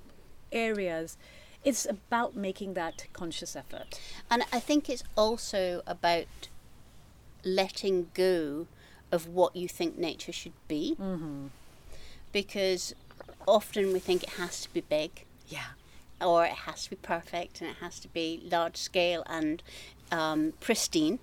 areas. 0.53 1.17
It's 1.65 1.87
about 1.87 2.37
making 2.37 2.75
that 2.75 3.07
conscious 3.13 3.57
effort. 3.57 3.99
And 4.31 4.45
I 4.53 4.61
think 4.61 4.89
it's 4.89 5.05
also 5.17 5.83
about 5.87 6.49
letting 7.45 8.11
go 8.15 8.67
of 9.11 9.29
what 9.29 9.57
you 9.57 9.69
think 9.69 9.99
nature 9.99 10.33
should 10.33 10.53
be. 10.69 10.97
Mm-hmm. 11.01 11.47
Because 12.33 12.95
often 13.47 13.93
we 13.93 13.99
think 13.99 14.25
it 14.25 14.31
has 14.31 14.63
to 14.63 14.73
be 14.73 14.81
big, 14.81 15.25
yeah 15.49 15.75
or 16.21 16.45
it 16.45 16.53
has 16.53 16.85
to 16.85 16.91
be 16.91 16.97
perfect 16.97 17.61
and 17.61 17.71
it 17.71 17.77
has 17.81 17.99
to 18.01 18.09
be 18.09 18.43
large 18.51 18.77
scale 18.77 19.23
and 19.27 19.63
um, 20.13 20.53
pristine. 20.61 21.19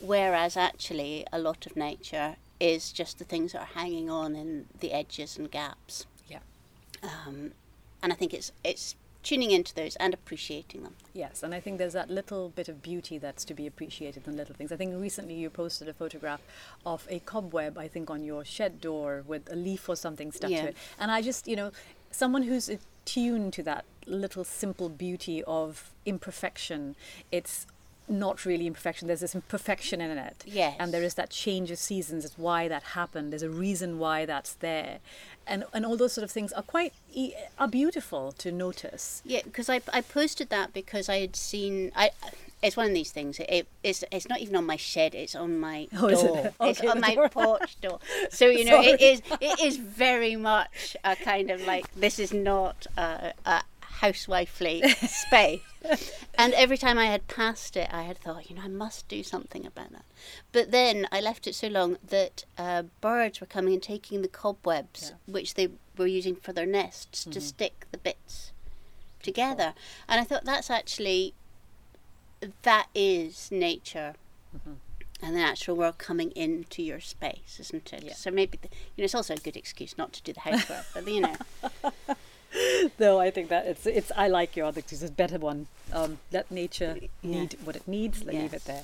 Whereas 0.00 0.56
actually, 0.56 1.26
a 1.32 1.38
lot 1.38 1.66
of 1.66 1.76
nature 1.76 2.36
is 2.58 2.92
just 2.92 3.18
the 3.18 3.24
things 3.24 3.52
that 3.52 3.60
are 3.60 3.74
hanging 3.74 4.10
on 4.10 4.34
in 4.34 4.66
the 4.80 4.92
edges 4.92 5.36
and 5.36 5.50
gaps. 5.50 6.06
Yeah. 6.28 6.38
Um, 7.02 7.52
and 8.02 8.12
I 8.12 8.16
think 8.16 8.32
it's 8.32 8.52
it's 8.64 8.94
tuning 9.22 9.50
into 9.50 9.74
those 9.74 9.96
and 9.96 10.14
appreciating 10.14 10.82
them. 10.82 10.94
Yes, 11.12 11.42
and 11.42 11.54
I 11.54 11.60
think 11.60 11.76
there's 11.76 11.92
that 11.92 12.08
little 12.08 12.48
bit 12.48 12.70
of 12.70 12.80
beauty 12.80 13.18
that's 13.18 13.44
to 13.44 13.52
be 13.54 13.66
appreciated 13.66 14.26
in 14.26 14.34
little 14.36 14.54
things. 14.54 14.72
I 14.72 14.76
think 14.76 14.98
recently 14.98 15.34
you 15.34 15.50
posted 15.50 15.88
a 15.88 15.92
photograph 15.92 16.40
of 16.86 17.06
a 17.10 17.18
cobweb, 17.18 17.76
I 17.76 17.86
think, 17.86 18.08
on 18.08 18.24
your 18.24 18.46
shed 18.46 18.80
door 18.80 19.22
with 19.26 19.52
a 19.52 19.56
leaf 19.56 19.90
or 19.90 19.96
something 19.96 20.32
stuck 20.32 20.50
Yeah. 20.50 20.62
to 20.62 20.68
it. 20.68 20.76
And 20.98 21.10
I 21.10 21.20
just, 21.20 21.46
you 21.46 21.56
know, 21.56 21.72
someone 22.10 22.44
who's 22.44 22.70
attuned 22.70 23.52
to 23.54 23.62
that 23.64 23.84
little 24.10 24.44
simple 24.44 24.88
beauty 24.88 25.42
of 25.44 25.90
imperfection, 26.04 26.96
it's 27.30 27.66
not 28.10 28.44
really 28.44 28.66
imperfection. 28.66 29.06
There's 29.06 29.20
this 29.20 29.34
imperfection 29.34 30.00
in 30.00 30.18
it. 30.18 30.42
Yes. 30.44 30.76
And 30.78 30.92
there 30.92 31.02
is 31.02 31.14
that 31.14 31.30
change 31.30 31.70
of 31.70 31.78
seasons. 31.78 32.24
It's 32.24 32.36
why 32.36 32.66
that 32.68 32.82
happened. 32.82 33.32
There's 33.32 33.42
a 33.42 33.48
reason 33.50 33.98
why 33.98 34.26
that's 34.26 34.54
there. 34.54 34.98
And, 35.46 35.64
and 35.72 35.86
all 35.86 35.96
those 35.96 36.12
sort 36.12 36.24
of 36.24 36.30
things 36.30 36.52
are 36.52 36.62
quite 36.62 36.92
are 37.58 37.68
beautiful 37.68 38.32
to 38.32 38.52
notice. 38.52 39.22
Yeah, 39.24 39.40
because 39.44 39.68
I, 39.68 39.80
I 39.92 40.00
posted 40.00 40.50
that 40.50 40.72
because 40.72 41.08
I 41.08 41.18
had 41.20 41.36
seen 41.36 41.92
I. 41.94 42.10
It's 42.62 42.76
one 42.76 42.86
of 42.86 42.92
these 42.92 43.10
things. 43.10 43.40
It, 43.40 43.68
it's 43.82 44.04
it's 44.12 44.28
not 44.28 44.40
even 44.40 44.54
on 44.54 44.66
my 44.66 44.76
shed. 44.76 45.14
It's 45.14 45.34
on 45.34 45.58
my 45.58 45.88
Oh, 45.96 46.08
is 46.08 46.22
it? 46.22 46.26
door. 46.26 46.52
it's 46.68 46.80
on 46.82 47.00
my 47.00 47.14
door. 47.14 47.28
porch 47.30 47.80
door. 47.80 48.00
So 48.30 48.46
you 48.48 48.64
know, 48.64 48.82
it 48.82 49.00
is 49.00 49.22
it 49.40 49.60
is 49.60 49.76
very 49.78 50.36
much 50.36 50.94
a 51.02 51.16
kind 51.16 51.50
of 51.50 51.66
like 51.66 51.92
this 51.94 52.18
is 52.18 52.32
not 52.34 52.86
a, 52.98 53.32
a 53.46 53.62
housewifely 54.00 54.82
space. 55.06 55.60
And 56.34 56.54
every 56.54 56.76
time 56.76 56.98
I 56.98 57.06
had 57.06 57.26
passed 57.28 57.76
it, 57.76 57.88
I 57.92 58.02
had 58.02 58.18
thought, 58.18 58.48
you 58.48 58.56
know, 58.56 58.62
I 58.62 58.68
must 58.68 59.08
do 59.08 59.22
something 59.22 59.66
about 59.66 59.92
that. 59.92 60.04
But 60.52 60.70
then 60.70 61.06
I 61.10 61.20
left 61.20 61.46
it 61.46 61.54
so 61.54 61.68
long 61.68 61.98
that 62.06 62.44
uh, 62.58 62.84
birds 63.00 63.40
were 63.40 63.46
coming 63.46 63.74
and 63.74 63.82
taking 63.82 64.22
the 64.22 64.28
cobwebs, 64.28 65.12
which 65.26 65.54
they 65.54 65.68
were 65.96 66.06
using 66.06 66.36
for 66.36 66.52
their 66.52 66.66
nests, 66.66 67.24
to 67.24 67.40
stick 67.40 67.86
the 67.90 67.98
bits 67.98 68.52
together. 69.22 69.74
And 70.08 70.20
I 70.20 70.24
thought 70.24 70.44
that's 70.44 70.70
actually 70.70 71.34
that 72.62 72.86
is 72.94 73.50
nature 73.50 74.14
and 75.22 75.36
the 75.36 75.40
natural 75.40 75.76
world 75.76 75.98
coming 75.98 76.30
into 76.32 76.82
your 76.82 77.00
space, 77.00 77.58
isn't 77.60 77.92
it? 77.92 78.04
Yeah. 78.04 78.14
So 78.14 78.30
maybe 78.30 78.58
the, 78.60 78.68
you 78.96 79.02
know 79.02 79.04
it's 79.04 79.14
also 79.14 79.34
a 79.34 79.38
good 79.38 79.56
excuse 79.56 79.98
not 79.98 80.12
to 80.14 80.22
do 80.22 80.32
the 80.32 80.40
housework, 80.40 80.86
but 80.94 81.06
you 81.06 81.20
know, 81.20 81.36
Though 82.98 83.20
I 83.20 83.30
think 83.30 83.48
that 83.48 83.66
it's 83.66 83.86
it's 83.86 84.10
I 84.16 84.28
like 84.28 84.56
your 84.56 84.66
other. 84.66 84.80
It's 84.80 85.02
a 85.02 85.10
better 85.10 85.38
one. 85.38 85.66
Um, 85.92 86.18
let 86.32 86.50
nature 86.50 86.96
Yeah. 87.00 87.08
need 87.22 87.56
what 87.64 87.76
it 87.76 87.86
needs. 87.86 88.24
Leave 88.24 88.52
it 88.54 88.64
there. 88.64 88.82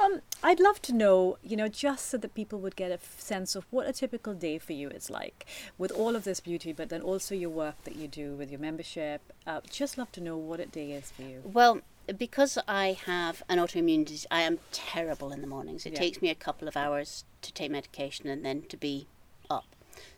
Um, 0.00 0.22
I'd 0.42 0.58
love 0.58 0.82
to 0.82 0.92
know, 0.92 1.38
you 1.42 1.56
know, 1.56 1.68
just 1.68 2.06
so 2.08 2.16
that 2.18 2.34
people 2.34 2.58
would 2.58 2.74
get 2.74 2.90
a 2.90 2.94
f- 2.94 3.14
sense 3.20 3.54
of 3.54 3.64
what 3.70 3.86
a 3.86 3.92
typical 3.92 4.34
day 4.34 4.58
for 4.58 4.72
you 4.72 4.88
is 4.88 5.08
like, 5.08 5.46
with 5.78 5.92
all 5.92 6.16
of 6.16 6.24
this 6.24 6.40
beauty, 6.40 6.72
but 6.72 6.88
then 6.88 7.00
also 7.00 7.32
your 7.32 7.50
work 7.50 7.76
that 7.84 7.94
you 7.94 8.08
do 8.08 8.32
with 8.34 8.50
your 8.50 8.58
membership. 8.58 9.20
Uh, 9.46 9.60
just 9.70 9.96
love 9.96 10.10
to 10.10 10.20
know 10.20 10.36
what 10.36 10.58
a 10.58 10.66
day 10.66 10.90
is 10.92 11.10
for 11.12 11.22
you. 11.22 11.42
well. 11.44 11.80
Because 12.18 12.58
I 12.68 12.98
have 13.06 13.42
an 13.48 13.56
autoimmune 13.58 14.04
disease, 14.04 14.26
I 14.30 14.42
am 14.42 14.58
terrible 14.72 15.32
in 15.32 15.40
the 15.40 15.46
mornings. 15.46 15.86
It 15.86 15.94
Yeah. 15.94 16.00
takes 16.00 16.20
me 16.20 16.28
a 16.28 16.34
couple 16.34 16.68
of 16.68 16.76
hours 16.76 17.24
to 17.40 17.50
take 17.50 17.70
medication 17.70 18.28
and 18.28 18.44
then 18.44 18.64
to 18.68 18.76
be 18.76 19.06
up. 19.48 19.64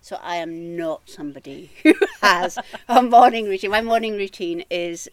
So 0.01 0.19
I 0.23 0.37
am 0.37 0.77
not 0.77 1.09
somebody 1.09 1.71
who 1.83 1.95
has 2.23 2.59
a 2.89 3.03
morning 3.03 3.47
routine. 3.47 3.71
My 3.71 3.83
morning 3.83 4.17
routine 4.17 4.65
is 4.71 5.09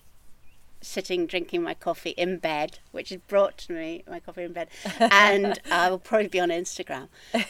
sitting 0.82 1.26
drinking 1.26 1.64
my 1.64 1.74
coffee 1.74 2.12
in 2.12 2.38
bed, 2.38 2.80
which 2.92 3.12
is 3.12 3.20
brought 3.28 3.58
to 3.58 3.74
me 3.74 4.04
my 4.10 4.20
coffee 4.20 4.44
in 4.44 4.54
bed, 4.54 4.68
and 5.00 5.60
I 5.72 5.90
will 5.90 6.00
probably 6.00 6.28
be 6.28 6.40
on 6.42 6.50
Instagram. 6.50 7.08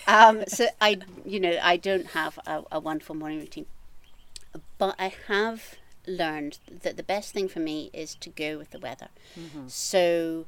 Um, 0.08 0.44
so 0.48 0.68
I, 0.80 1.00
you 1.26 1.40
know, 1.40 1.58
I 1.62 1.78
don't 1.78 2.08
have 2.08 2.38
a, 2.46 2.64
a 2.72 2.80
wonderful 2.80 3.16
morning 3.16 3.40
routine, 3.40 3.66
but 4.78 4.96
I 5.00 5.14
have 5.28 5.76
learned 6.06 6.60
that 6.84 6.96
the 6.98 7.04
best 7.04 7.34
thing 7.34 7.48
for 7.48 7.60
me 7.60 7.90
is 7.94 8.14
to 8.16 8.30
go 8.30 8.58
with 8.58 8.72
the 8.72 8.80
weather. 8.80 9.08
So 9.68 10.46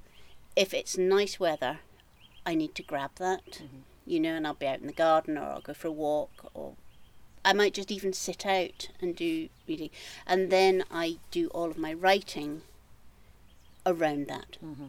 if 0.55 0.73
it's 0.73 0.97
nice 0.97 1.39
weather, 1.39 1.79
I 2.45 2.53
need 2.55 2.75
to 2.75 2.83
grab 2.83 3.11
that, 3.15 3.61
you 4.05 4.19
know, 4.19 4.35
and 4.35 4.45
I'll 4.45 4.53
be 4.53 4.67
out 4.67 4.79
in 4.79 4.87
the 4.87 4.93
garden 4.93 5.37
or 5.37 5.43
I'll 5.43 5.61
go 5.61 5.73
for 5.73 5.87
a 5.87 5.91
walk 5.91 6.51
or 6.53 6.73
I 7.43 7.53
might 7.53 7.73
just 7.73 7.91
even 7.91 8.13
sit 8.13 8.45
out 8.45 8.89
and 9.01 9.15
do 9.15 9.49
reading. 9.67 9.89
And 10.25 10.49
then 10.49 10.83
I 10.89 11.17
do 11.31 11.47
all 11.49 11.69
of 11.69 11.77
my 11.77 11.93
writing 11.93 12.61
around 13.85 14.27
that. 14.27 14.57
Mm-hmm. 14.63 14.87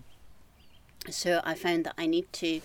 So 1.11 1.40
I 1.44 1.54
found 1.54 1.85
that 1.85 1.94
I 1.99 2.06
need 2.06 2.32
to 2.35 2.61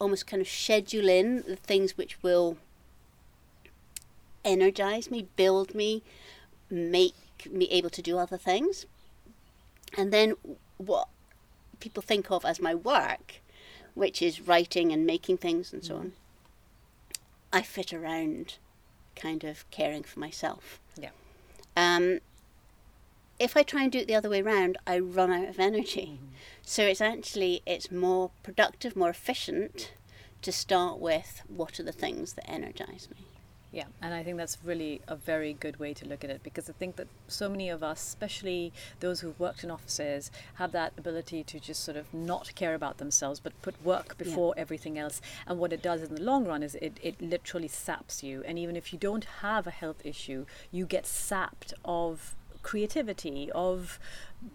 almost 0.00 0.26
kind 0.26 0.40
of 0.40 0.48
schedule 0.48 1.08
in 1.08 1.44
the 1.46 1.56
things 1.56 1.96
which 1.96 2.22
will 2.22 2.56
energize 4.44 5.10
me, 5.10 5.28
build 5.36 5.74
me, 5.74 6.02
make 6.70 7.14
me 7.50 7.66
able 7.70 7.90
to 7.90 8.02
do 8.02 8.18
other 8.18 8.38
things. 8.38 8.86
And 9.96 10.12
then 10.12 10.34
what 10.76 11.08
people 11.78 12.02
think 12.02 12.30
of 12.30 12.44
as 12.44 12.60
my 12.60 12.74
work, 12.74 13.40
which 13.94 14.22
is 14.22 14.40
writing 14.40 14.92
and 14.92 15.06
making 15.06 15.38
things 15.38 15.72
and 15.72 15.84
so 15.84 15.96
on, 15.96 16.12
I 17.52 17.62
fit 17.62 17.92
around 17.92 18.56
kind 19.16 19.44
of 19.44 19.68
caring 19.70 20.02
for 20.02 20.20
myself. 20.20 20.80
Yeah. 20.96 21.10
Um, 21.76 22.20
if 23.38 23.56
I 23.56 23.62
try 23.62 23.82
and 23.84 23.92
do 23.92 23.98
it 23.98 24.06
the 24.06 24.14
other 24.14 24.30
way 24.30 24.42
around, 24.42 24.76
I 24.86 24.98
run 24.98 25.32
out 25.32 25.48
of 25.48 25.58
energy. 25.58 26.18
So 26.62 26.84
it's 26.84 27.00
actually 27.00 27.62
it's 27.66 27.90
more 27.90 28.30
productive, 28.42 28.94
more 28.94 29.10
efficient 29.10 29.92
to 30.42 30.52
start 30.52 30.98
with 30.98 31.42
what 31.48 31.80
are 31.80 31.82
the 31.82 31.92
things 31.92 32.34
that 32.34 32.48
energize 32.48 33.08
me. 33.10 33.24
Yeah, 33.72 33.84
and 34.02 34.12
I 34.12 34.24
think 34.24 34.36
that's 34.36 34.58
really 34.64 35.00
a 35.06 35.14
very 35.14 35.52
good 35.52 35.78
way 35.78 35.94
to 35.94 36.04
look 36.04 36.24
at 36.24 36.30
it 36.30 36.42
because 36.42 36.68
I 36.68 36.72
think 36.72 36.96
that 36.96 37.06
so 37.28 37.48
many 37.48 37.68
of 37.68 37.84
us, 37.84 38.02
especially 38.02 38.72
those 38.98 39.20
who've 39.20 39.38
worked 39.38 39.62
in 39.62 39.70
offices, 39.70 40.32
have 40.54 40.72
that 40.72 40.92
ability 40.98 41.44
to 41.44 41.60
just 41.60 41.84
sort 41.84 41.96
of 41.96 42.12
not 42.12 42.52
care 42.56 42.74
about 42.74 42.98
themselves 42.98 43.38
but 43.38 43.60
put 43.62 43.80
work 43.84 44.18
before 44.18 44.54
everything 44.56 44.98
else. 44.98 45.20
And 45.46 45.60
what 45.60 45.72
it 45.72 45.82
does 45.82 46.02
in 46.02 46.16
the 46.16 46.20
long 46.20 46.46
run 46.46 46.64
is 46.64 46.74
it, 46.76 46.98
it 47.00 47.20
literally 47.22 47.68
saps 47.68 48.24
you. 48.24 48.42
And 48.44 48.58
even 48.58 48.74
if 48.74 48.92
you 48.92 48.98
don't 48.98 49.24
have 49.40 49.68
a 49.68 49.70
health 49.70 50.04
issue, 50.04 50.46
you 50.72 50.84
get 50.84 51.06
sapped 51.06 51.72
of 51.84 52.34
creativity, 52.62 53.50
of 53.52 53.98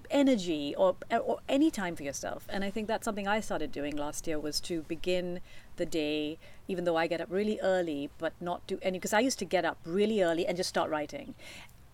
energy, 0.10 0.74
or, 0.76 0.96
or 1.12 1.40
any 1.48 1.70
time 1.70 1.96
for 1.96 2.04
yourself. 2.04 2.48
And 2.50 2.64
I 2.64 2.70
think 2.70 2.88
that's 2.88 3.06
something 3.06 3.28
I 3.28 3.40
started 3.40 3.72
doing 3.72 3.96
last 3.96 4.28
year 4.28 4.40
was 4.40 4.60
to 4.62 4.82
begin 4.84 5.42
the 5.78 5.86
day, 5.86 6.38
even 6.68 6.84
though 6.86 6.96
I 6.96 7.08
get 7.08 7.22
up 7.22 7.28
really 7.30 7.60
early, 7.62 8.10
but 8.18 8.34
not 8.40 8.66
do 8.68 8.80
any, 8.82 8.98
because 8.98 9.14
I 9.14 9.20
used 9.20 9.40
to 9.40 9.46
get 9.46 9.66
up 9.66 9.78
really 9.86 10.22
early 10.22 10.48
and 10.48 10.58
just 10.58 10.70
start 10.70 10.90
writing. 10.90 11.36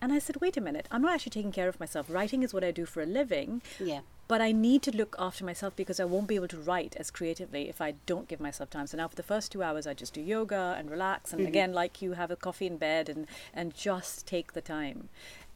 And 0.00 0.12
I 0.12 0.18
said, 0.18 0.40
wait 0.40 0.56
a 0.56 0.60
minute, 0.60 0.88
I'm 0.90 1.02
not 1.02 1.14
actually 1.14 1.30
taking 1.30 1.52
care 1.52 1.68
of 1.68 1.78
myself. 1.78 2.06
Writing 2.08 2.42
is 2.42 2.52
what 2.52 2.64
I 2.64 2.72
do 2.72 2.86
for 2.86 3.02
a 3.02 3.06
living. 3.06 3.62
Yeah. 3.78 4.00
But 4.26 4.40
I 4.40 4.50
need 4.50 4.82
to 4.82 4.96
look 4.96 5.14
after 5.18 5.44
myself 5.44 5.76
because 5.76 6.00
I 6.00 6.04
won't 6.04 6.26
be 6.26 6.34
able 6.34 6.48
to 6.48 6.58
write 6.58 6.96
as 6.96 7.10
creatively 7.10 7.68
if 7.68 7.80
I 7.80 7.94
don't 8.06 8.26
give 8.26 8.40
myself 8.40 8.70
time. 8.70 8.86
So 8.86 8.96
now 8.96 9.06
for 9.06 9.14
the 9.14 9.22
first 9.22 9.52
two 9.52 9.62
hours, 9.62 9.86
I 9.86 9.94
just 9.94 10.14
do 10.14 10.20
yoga 10.20 10.74
and 10.76 10.90
relax. 10.90 11.32
And 11.32 11.40
mm-hmm. 11.40 11.48
again, 11.48 11.72
like 11.72 12.02
you, 12.02 12.14
have 12.14 12.30
a 12.30 12.36
coffee 12.36 12.66
in 12.66 12.78
bed 12.78 13.08
and, 13.08 13.26
and 13.54 13.74
just 13.74 14.26
take 14.26 14.54
the 14.54 14.60
time. 14.60 15.08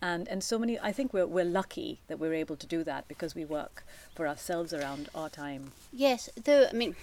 And, 0.03 0.29
and 0.29 0.45
so 0.45 0.59
many, 0.59 0.79
I 0.79 0.93
think 0.93 1.13
we're, 1.13 1.27
we're 1.27 1.45
lucky 1.45 2.01
that 2.09 2.19
we're 2.19 2.35
able 2.35 2.57
to 2.57 2.67
do 2.67 2.85
that 2.85 3.09
because 3.09 3.35
we 3.35 3.45
work 3.45 3.85
for 4.15 4.29
ourselves 4.29 4.73
around 4.75 5.09
our 5.15 5.29
time. 5.29 5.73
Yes, 5.93 6.29
though 6.45 6.67
I 6.71 6.73
mean, 6.75 6.95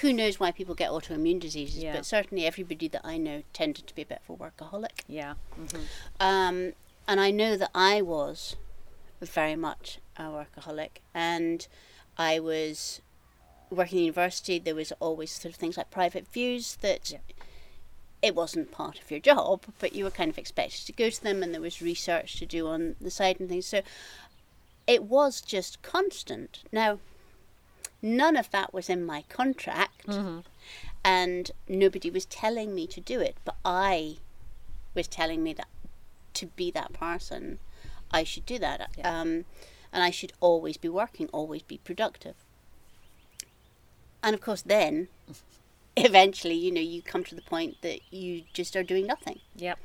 who 0.00 0.12
knows 0.12 0.38
why 0.38 0.50
people 0.52 0.74
get 0.74 0.90
autoimmune 0.90 1.40
diseases? 1.40 1.82
Yeah. 1.82 1.94
But 1.94 2.06
certainly, 2.06 2.46
everybody 2.46 2.88
that 2.88 3.00
I 3.04 3.16
know 3.18 3.42
tended 3.52 3.86
to 3.86 3.94
be 3.94 4.02
a 4.02 4.06
bit 4.06 4.20
of 4.28 4.40
a 4.40 4.42
workaholic. 4.42 5.00
Yeah. 5.08 5.34
hmm 5.56 5.82
Um, 6.20 6.72
and 7.06 7.20
I 7.20 7.30
know 7.30 7.56
that 7.56 7.70
I 7.74 8.00
was 8.00 8.56
very 9.20 9.56
much 9.56 9.98
a 10.16 10.24
workaholic, 10.24 11.00
and 11.14 11.66
I 12.16 12.38
was 12.38 13.00
working 13.70 13.98
in 13.98 14.04
university. 14.04 14.58
There 14.58 14.74
was 14.74 14.92
always 15.00 15.32
sort 15.32 15.54
of 15.54 15.56
things 15.56 15.76
like 15.76 15.90
private 15.90 16.28
views 16.32 16.76
that. 16.80 17.10
Yeah. 17.10 17.18
It 18.24 18.34
wasn't 18.34 18.72
part 18.72 18.98
of 19.02 19.10
your 19.10 19.20
job, 19.20 19.64
but 19.78 19.94
you 19.94 20.04
were 20.04 20.10
kind 20.10 20.30
of 20.30 20.38
expected 20.38 20.86
to 20.86 20.92
go 20.92 21.10
to 21.10 21.22
them, 21.22 21.42
and 21.42 21.52
there 21.52 21.60
was 21.60 21.82
research 21.82 22.38
to 22.38 22.46
do 22.46 22.66
on 22.66 22.96
the 22.98 23.10
side 23.10 23.38
and 23.38 23.50
things. 23.50 23.66
So 23.66 23.82
it 24.86 25.04
was 25.04 25.42
just 25.42 25.82
constant. 25.82 26.62
Now, 26.72 27.00
none 28.00 28.36
of 28.36 28.50
that 28.50 28.72
was 28.72 28.88
in 28.88 29.04
my 29.04 29.24
contract, 29.28 30.08
and 31.04 31.50
nobody 31.68 32.10
was 32.10 32.24
telling 32.24 32.74
me 32.74 32.86
to 32.86 33.00
do 33.00 33.20
it, 33.20 33.36
but 33.44 33.56
I 33.62 34.16
was 34.94 35.06
telling 35.06 35.42
me 35.42 35.52
that 35.52 35.68
to 36.32 36.46
be 36.46 36.70
that 36.70 36.94
person, 36.94 37.58
I 38.10 38.24
should 38.24 38.46
do 38.46 38.58
that. 38.58 38.90
Yeah. 38.96 39.20
Um, 39.20 39.44
and 39.92 40.02
I 40.02 40.10
should 40.10 40.32
always 40.40 40.78
be 40.78 40.88
working, 40.88 41.28
always 41.30 41.62
be 41.62 41.78
productive. 41.78 42.36
And 44.22 44.34
of 44.34 44.40
course, 44.40 44.62
then 44.62 45.08
eventually, 45.96 46.54
you 46.54 46.70
know, 46.72 46.80
you 46.80 47.02
come 47.02 47.24
to 47.24 47.34
the 47.34 47.42
point 47.42 47.80
that 47.82 48.00
you 48.12 48.42
just 48.52 48.74
are 48.76 48.82
doing 48.82 49.06
nothing. 49.06 49.40
Yep. 49.56 49.78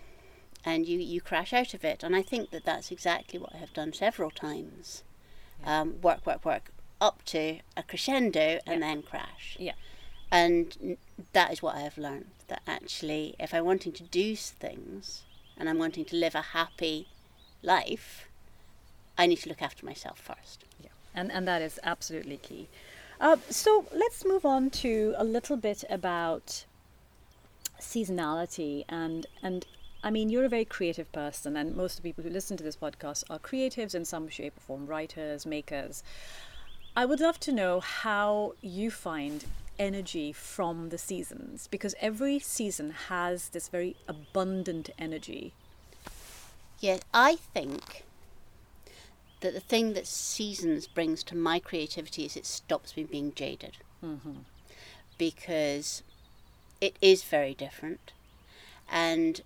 and 0.66 0.86
you, 0.88 1.00
you 1.00 1.22
crash 1.22 1.54
out 1.54 1.74
of 1.74 1.86
it. 1.86 2.04
And 2.04 2.14
I 2.16 2.22
think 2.22 2.52
that 2.52 2.66
that's 2.66 2.92
exactly 2.92 3.40
what 3.40 3.56
I 3.56 3.58
have 3.60 3.74
done 3.74 3.94
several 3.94 4.30
times. 4.30 5.04
Um, 5.66 6.02
work, 6.02 6.26
work, 6.26 6.44
work, 6.44 6.72
up 7.00 7.24
to 7.26 7.60
a 7.78 7.84
crescendo 7.84 8.60
and 8.68 8.82
Yeah. 8.82 8.88
then 8.88 9.02
crash. 9.04 9.56
Yeah. 9.58 9.74
And 10.32 10.98
that 11.34 11.54
is 11.54 11.62
what 11.62 11.76
I 11.78 11.80
have 11.82 11.98
learned 11.98 12.32
that 12.50 12.62
actually, 12.68 13.36
if 13.40 13.54
I'm 13.54 13.64
wanting 13.66 13.94
to 13.94 14.04
do 14.04 14.36
things 14.36 15.24
and 15.58 15.70
I'm 15.70 15.78
wanting 15.80 16.04
to 16.06 16.16
live 16.18 16.36
a 16.36 16.42
happy 16.42 17.08
life, 17.64 18.28
I 19.18 19.28
need 19.28 19.38
to 19.38 19.50
look 19.50 19.62
after 19.62 19.86
myself 19.86 20.20
first. 20.20 20.66
Yeah, 20.82 20.90
and 21.16 21.32
and 21.32 21.48
that 21.48 21.62
is 21.62 21.80
absolutely 21.84 22.38
key. 22.38 22.68
Uh, 23.20 23.36
so 23.50 23.86
let's 23.94 24.24
move 24.26 24.46
on 24.46 24.70
to 24.70 25.14
a 25.18 25.24
little 25.24 25.58
bit 25.58 25.84
about 25.90 26.66
seasonality 27.82 28.84
and 28.88 29.26
and 29.42 29.66
I 30.04 30.10
mean 30.10 30.30
you're 30.30 30.46
a 30.46 30.50
very 30.50 30.66
creative 30.66 31.12
person, 31.12 31.58
and 31.58 31.76
most 31.76 31.98
of 31.98 32.04
the 32.04 32.10
people 32.10 32.24
who 32.24 32.30
listen 32.30 32.56
to 32.58 32.64
this 32.64 32.78
podcast 32.78 33.26
are 33.30 33.40
creatives 33.40 33.94
in 33.94 34.06
some 34.06 34.30
shape 34.30 34.56
or 34.56 34.62
form, 34.62 34.88
writers, 34.88 35.46
makers. 35.46 36.04
I 36.96 37.06
would 37.06 37.20
love 37.20 37.40
to 37.42 37.52
know 37.52 37.82
how 37.82 38.54
you 38.62 38.90
find 38.90 39.44
energy 39.78 40.32
from 40.32 40.90
the 40.90 40.98
seasons 40.98 41.68
because 41.68 41.96
every 42.00 42.40
season 42.40 42.92
has 43.10 43.50
this 43.50 43.68
very 43.68 43.96
abundant 44.08 44.90
energy. 44.98 45.54
Yes, 46.80 47.02
I 47.14 47.36
think 47.36 48.04
that 49.42 49.54
the 49.54 49.60
thing 49.60 49.94
that 49.94 50.08
seasons 50.08 50.88
brings 50.88 51.24
to 51.24 51.36
my 51.36 51.60
creativity 51.60 52.26
is 52.26 52.36
it 52.36 52.46
stops 52.46 52.96
me 52.98 53.04
being 53.04 53.34
jaded. 53.34 53.78
Mm-hmm. 54.04 54.40
Because 55.18 56.04
it 56.82 56.96
is 57.02 57.24
very 57.24 57.54
different. 57.54 58.12
And 58.92 59.42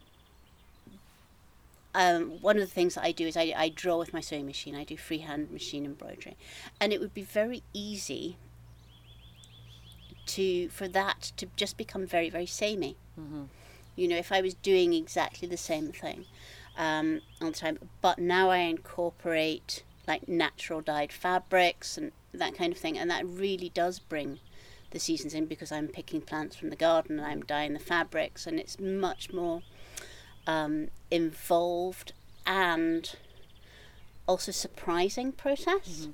um, 1.96 2.42
one 2.42 2.58
of 2.58 2.62
the 2.62 2.74
things 2.74 2.96
that 2.96 3.04
I 3.04 3.12
do 3.12 3.28
is 3.28 3.38
I, 3.38 3.54
I 3.56 3.70
draw 3.70 3.98
with 3.98 4.14
my 4.14 4.22
sewing 4.22 4.46
machine. 4.46 4.76
I 4.76 4.84
do 4.84 4.98
freehand 4.98 5.52
machine 5.52 5.86
embroidery. 5.86 6.38
And 6.80 6.92
it 6.92 7.00
would 7.00 7.14
be 7.14 7.24
very 7.24 7.64
easy 7.74 8.38
to 10.26 10.70
for 10.70 10.88
that 10.88 11.34
to 11.38 11.48
just 11.56 11.78
become 11.78 12.08
very, 12.08 12.30
very 12.30 12.46
samey. 12.46 12.96
Mm-hmm. 13.20 13.44
You 13.96 14.08
know, 14.08 14.18
if 14.18 14.32
I 14.32 14.42
was 14.42 14.56
doing 14.56 14.94
exactly 14.94 15.48
the 15.48 15.58
same 15.58 15.92
thing 15.92 16.26
um, 16.78 17.22
all 17.42 17.50
the 17.52 17.58
time. 17.58 17.80
But 18.02 18.20
now 18.20 18.50
I 18.50 18.58
incorporate 18.58 19.84
like 20.08 20.28
natural 20.28 20.82
dyed 20.82 21.14
fabrics 21.14 21.98
and 21.98 22.12
that 22.34 22.56
kind 22.56 22.74
of 22.74 22.80
thing, 22.80 22.98
and 22.98 23.10
that 23.10 23.26
really 23.26 23.70
does 23.70 24.00
bring 24.00 24.40
the 24.92 25.00
seasons 25.00 25.34
in 25.34 25.46
because 25.46 25.72
I'm 25.72 25.88
picking 25.88 26.22
plants 26.22 26.56
from 26.56 26.70
the 26.70 26.76
garden 26.76 27.20
and 27.20 27.28
I'm 27.28 27.42
dyeing 27.42 27.74
the 27.74 27.80
fabrics, 27.80 28.46
and 28.46 28.60
it's 28.60 28.80
much 28.80 29.32
more 29.32 29.62
um, 30.46 30.90
involved 31.10 32.14
and 32.46 33.16
also 34.28 34.52
surprising 34.52 35.32
process. 35.32 36.10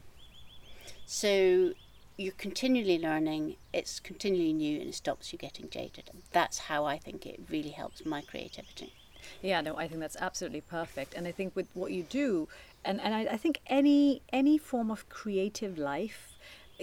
So 1.06 1.74
you're 2.18 2.34
continually 2.34 3.00
learning, 3.00 3.56
it's 3.74 4.00
continually 4.00 4.54
new, 4.54 4.80
and 4.80 4.90
it 4.90 4.96
stops 4.96 5.32
you 5.32 5.40
getting 5.40 5.70
jaded. 5.70 6.10
That's 6.32 6.60
how 6.60 6.86
I 6.86 6.98
think 6.98 7.26
it 7.26 7.40
really 7.50 7.70
helps 7.70 8.06
my 8.06 8.22
creativity. 8.22 8.94
Yeah, 9.42 9.62
no, 9.62 9.78
I 9.78 9.88
think 9.88 10.00
that's 10.00 10.18
absolutely 10.20 10.62
perfect. 10.62 11.14
And 11.14 11.28
I 11.28 11.32
think 11.32 11.56
with 11.56 11.68
what 11.74 11.92
you 11.92 12.04
do, 12.04 12.48
and, 12.84 13.00
and 13.02 13.14
I, 13.14 13.22
I 13.34 13.38
think 13.38 13.62
any 13.68 14.22
any 14.32 14.58
form 14.58 14.90
of 14.90 15.10
creative 15.10 15.78
life 15.78 16.38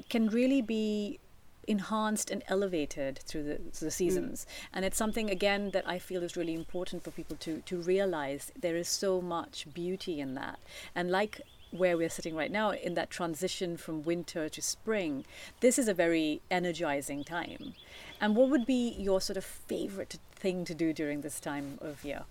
can 0.08 0.28
really 0.28 0.60
be 0.60 1.18
enhanced 1.66 2.30
and 2.30 2.44
elevated 2.48 3.18
through 3.18 3.42
the, 3.42 3.56
through 3.56 3.86
the 3.86 3.86
hmm. 3.86 3.90
seasons. 3.90 4.46
And 4.72 4.84
it's 4.84 4.96
something 4.96 5.30
again 5.30 5.70
that 5.70 5.88
I 5.88 5.98
feel 5.98 6.22
is 6.22 6.36
really 6.36 6.54
important 6.54 7.02
for 7.02 7.10
people 7.10 7.36
to 7.40 7.60
to 7.62 7.76
realize 7.78 8.52
there 8.60 8.76
is 8.76 8.88
so 8.88 9.20
much 9.20 9.66
beauty 9.72 10.20
in 10.20 10.34
that. 10.34 10.58
And 10.94 11.10
like 11.10 11.40
where 11.72 11.96
we're 11.96 12.08
sitting 12.08 12.34
right 12.36 12.50
now 12.50 12.70
in 12.70 12.94
that 12.94 13.10
transition 13.10 13.76
from 13.76 14.02
winter 14.02 14.48
to 14.48 14.62
spring, 14.62 15.24
this 15.60 15.78
is 15.78 15.88
a 15.88 15.94
very 15.94 16.40
energizing 16.50 17.24
time. 17.24 17.74
And 18.20 18.36
what 18.36 18.50
would 18.50 18.66
be 18.66 18.94
your 18.98 19.20
sort 19.20 19.36
of 19.36 19.44
favorite 19.44 20.18
thing 20.36 20.64
to 20.64 20.74
do 20.74 20.92
during 20.92 21.22
this 21.22 21.40
time 21.40 21.78
of 21.80 22.04
year? 22.04 22.22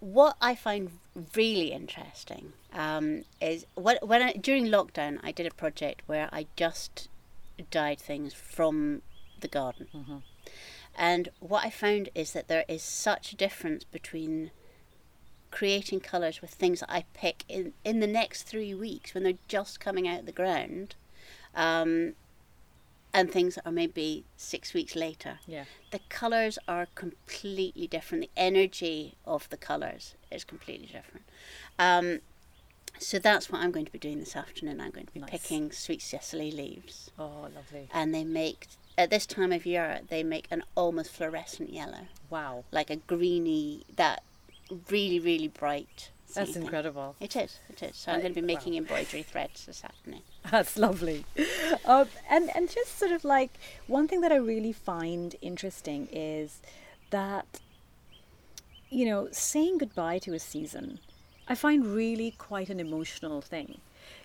what 0.00 0.36
I 0.40 0.56
find 0.56 0.90
really 1.36 1.70
interesting 1.70 2.54
um, 2.72 3.22
is 3.40 3.66
when, 3.76 3.98
when 4.02 4.20
I, 4.20 4.32
during 4.32 4.66
lockdown 4.66 5.20
I 5.22 5.30
did 5.30 5.46
a 5.46 5.54
project 5.54 6.02
where 6.06 6.28
I 6.32 6.46
just 6.56 7.08
dyed 7.70 8.00
things 8.00 8.34
from 8.34 9.02
the 9.40 9.46
garden, 9.46 9.86
Mm-hmm. 9.94 10.16
and 10.96 11.28
what 11.38 11.64
I 11.64 11.70
found 11.70 12.08
is 12.16 12.32
that 12.32 12.48
there 12.48 12.64
is 12.68 12.82
such 12.82 13.32
a 13.32 13.36
difference 13.36 13.84
between 13.84 14.50
creating 15.52 16.00
colours 16.00 16.40
with 16.42 16.50
things 16.50 16.80
that 16.80 16.90
I 16.90 17.04
pick 17.14 17.44
in 17.48 17.72
in 17.84 18.00
the 18.00 18.06
next 18.08 18.42
three 18.42 18.74
weeks 18.74 19.14
when 19.14 19.22
they're 19.22 19.34
just 19.46 19.78
coming 19.78 20.08
out 20.08 20.20
of 20.20 20.26
the 20.26 20.32
ground, 20.32 20.96
um, 21.54 22.14
and 23.14 23.30
things 23.30 23.54
that 23.56 23.66
are 23.66 23.72
maybe 23.72 24.24
six 24.36 24.72
weeks 24.74 24.96
later 24.96 25.38
Yeah. 25.46 25.64
the 25.90 26.00
colors 26.08 26.58
are 26.66 26.86
completely 26.94 27.86
different. 27.86 28.22
The 28.24 28.30
energy 28.36 29.14
of 29.26 29.48
the 29.50 29.56
colors 29.56 30.14
is 30.30 30.44
completely 30.44 30.86
different. 30.86 31.24
Um, 31.78 32.20
so 32.98 33.18
that's 33.18 33.50
what 33.50 33.60
I'm 33.62 33.70
going 33.70 33.86
to 33.86 33.92
be 33.92 33.98
doing 33.98 34.18
this 34.20 34.36
afternoon. 34.36 34.80
I'm 34.80 34.90
going 34.90 35.06
to 35.06 35.12
be 35.12 35.20
Nice. 35.20 35.30
picking 35.30 35.72
sweet 35.72 36.00
cicely 36.02 36.50
leaves, 36.50 37.10
Oh, 37.18 37.48
lovely. 37.54 37.88
and 37.92 38.14
they 38.14 38.24
make 38.24 38.68
at 38.98 39.08
this 39.10 39.24
time 39.26 39.52
of 39.52 39.64
year 39.66 40.00
they 40.08 40.22
make 40.22 40.46
an 40.50 40.62
almost 40.74 41.10
fluorescent 41.10 41.70
yellow, 41.72 42.06
Wow. 42.30 42.64
like 42.70 42.90
a 42.90 42.96
greeny 42.96 43.84
that 43.96 44.22
really 44.88 45.18
really 45.18 45.48
bright. 45.48 46.10
That's 46.34 46.56
incredible. 46.56 47.16
It 47.20 47.36
is. 47.36 47.58
It 47.68 47.82
is. 47.82 47.96
So 47.96 48.12
I'm 48.12 48.20
going 48.20 48.34
to 48.34 48.40
be 48.40 48.46
wow. 48.46 48.58
making 48.58 48.76
embroidery 48.76 49.22
threads 49.22 49.66
this 49.66 49.84
afternoon. 49.84 50.22
That's 50.50 50.76
lovely. 50.76 51.24
Um, 51.84 52.08
and 52.28 52.50
and 52.54 52.70
just 52.70 52.98
sort 52.98 53.12
of 53.12 53.24
like 53.24 53.58
one 53.86 54.08
thing 54.08 54.20
that 54.22 54.32
I 54.32 54.36
really 54.36 54.72
find 54.72 55.34
interesting 55.40 56.08
is 56.12 56.60
that 57.10 57.60
you 58.90 59.06
know 59.06 59.28
saying 59.32 59.78
goodbye 59.78 60.18
to 60.20 60.34
a 60.34 60.38
season, 60.38 61.00
I 61.48 61.54
find 61.54 61.86
really 61.86 62.32
quite 62.32 62.70
an 62.70 62.80
emotional 62.80 63.40
thing. 63.40 63.80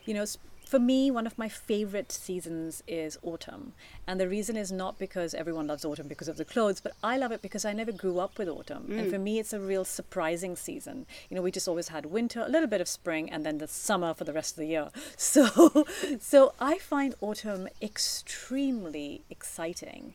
You 0.05 0.13
know, 0.13 0.25
for 0.67 0.79
me, 0.79 1.09
one 1.09 1.25
of 1.25 1.37
my 1.37 1.49
favorite 1.49 2.11
seasons 2.11 2.83
is 2.87 3.17
autumn, 3.23 3.73
and 4.05 4.19
the 4.19 4.27
reason 4.27 4.55
is 4.55 4.71
not 4.71 4.99
because 4.99 5.33
everyone 5.33 5.67
loves 5.67 5.85
autumn 5.85 6.07
because 6.07 6.27
of 6.27 6.37
the 6.37 6.45
clothes, 6.45 6.79
but 6.79 6.93
I 7.03 7.17
love 7.17 7.31
it 7.31 7.41
because 7.41 7.65
I 7.65 7.73
never 7.73 7.91
grew 7.91 8.19
up 8.19 8.37
with 8.37 8.47
autumn, 8.47 8.87
and 8.91 9.07
mm. 9.07 9.11
for 9.11 9.19
me, 9.19 9.39
it's 9.39 9.53
a 9.53 9.59
real 9.59 9.85
surprising 9.85 10.55
season. 10.55 11.05
You 11.29 11.35
know, 11.35 11.41
we 11.41 11.51
just 11.51 11.67
always 11.67 11.87
had 11.87 12.07
winter, 12.07 12.41
a 12.41 12.49
little 12.49 12.67
bit 12.67 12.81
of 12.81 12.87
spring, 12.87 13.29
and 13.29 13.45
then 13.45 13.57
the 13.57 13.67
summer 13.67 14.13
for 14.13 14.23
the 14.23 14.33
rest 14.33 14.53
of 14.53 14.57
the 14.57 14.67
year. 14.67 14.89
So, 15.17 15.85
so 16.19 16.53
I 16.59 16.77
find 16.77 17.15
autumn 17.21 17.67
extremely 17.81 19.23
exciting, 19.29 20.13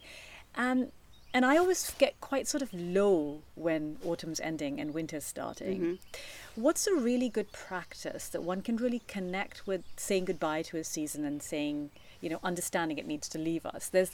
and 0.54 0.90
and 1.34 1.44
I 1.46 1.56
always 1.56 1.90
get 1.98 2.20
quite 2.20 2.46
sort 2.48 2.62
of 2.62 2.72
low 2.74 3.40
when 3.54 3.96
autumn's 4.04 4.40
ending 4.40 4.80
and 4.80 4.92
winter's 4.94 5.24
starting. 5.24 5.80
Mm-hmm. 5.80 6.60
What's 6.62 6.86
a 6.86 6.94
really 6.94 7.28
good 7.28 7.52
practice 7.52 8.28
that 8.28 8.42
one 8.42 8.60
can 8.62 8.76
really 8.76 9.00
connect 9.08 9.66
with 9.66 9.82
saying 9.96 10.26
goodbye 10.26 10.62
to 10.62 10.76
a 10.76 10.84
season 10.84 11.24
and 11.24 11.42
saying, 11.42 11.90
you 12.20 12.28
know, 12.28 12.38
understanding 12.44 12.98
it 12.98 13.06
needs 13.06 13.28
to 13.30 13.38
leave 13.38 13.64
us? 13.64 13.88
There's 13.88 14.10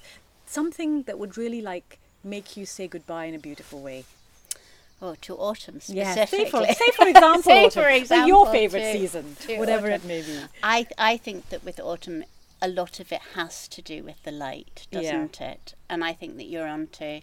something 0.47 1.03
that 1.05 1.19
would 1.19 1.37
really 1.37 1.61
like 1.61 1.99
make 2.23 2.57
you 2.57 2.65
say 2.67 2.87
goodbye 2.89 3.25
in 3.27 3.35
a 3.35 3.39
beautiful 3.39 3.81
way. 3.81 4.05
Oh, 5.01 5.15
to 5.23 5.35
autumn 5.37 5.81
Yeah, 5.87 6.13
specifically. 6.13 6.67
say 6.67 6.73
for, 6.73 6.75
say 6.85 6.91
for 6.97 7.07
example, 7.09 7.43
Say 7.43 7.71
for 7.71 7.89
example 7.89 8.29
your 8.29 8.47
favorite 8.47 8.81
to- 8.81 8.99
season, 8.99 9.37
to 9.47 9.57
whatever 9.59 9.87
autumn. 9.93 10.03
it 10.03 10.05
may 10.07 10.23
be. 10.23 10.39
I 10.63 10.87
I 10.99 11.17
think 11.17 11.49
that 11.51 11.65
with 11.65 11.79
autumn, 11.81 12.25
a 12.61 12.69
lot 12.69 12.99
of 13.01 13.13
it 13.13 13.21
has 13.35 13.69
to 13.69 13.81
do 13.83 14.03
with 14.03 14.23
the 14.25 14.33
light, 14.33 14.87
doesn't 14.91 15.41
it? 15.41 15.75
And 15.89 16.05
I 16.05 16.13
think 16.13 16.37
that 16.37 16.47
you're 16.47 16.67
onto, 16.67 17.21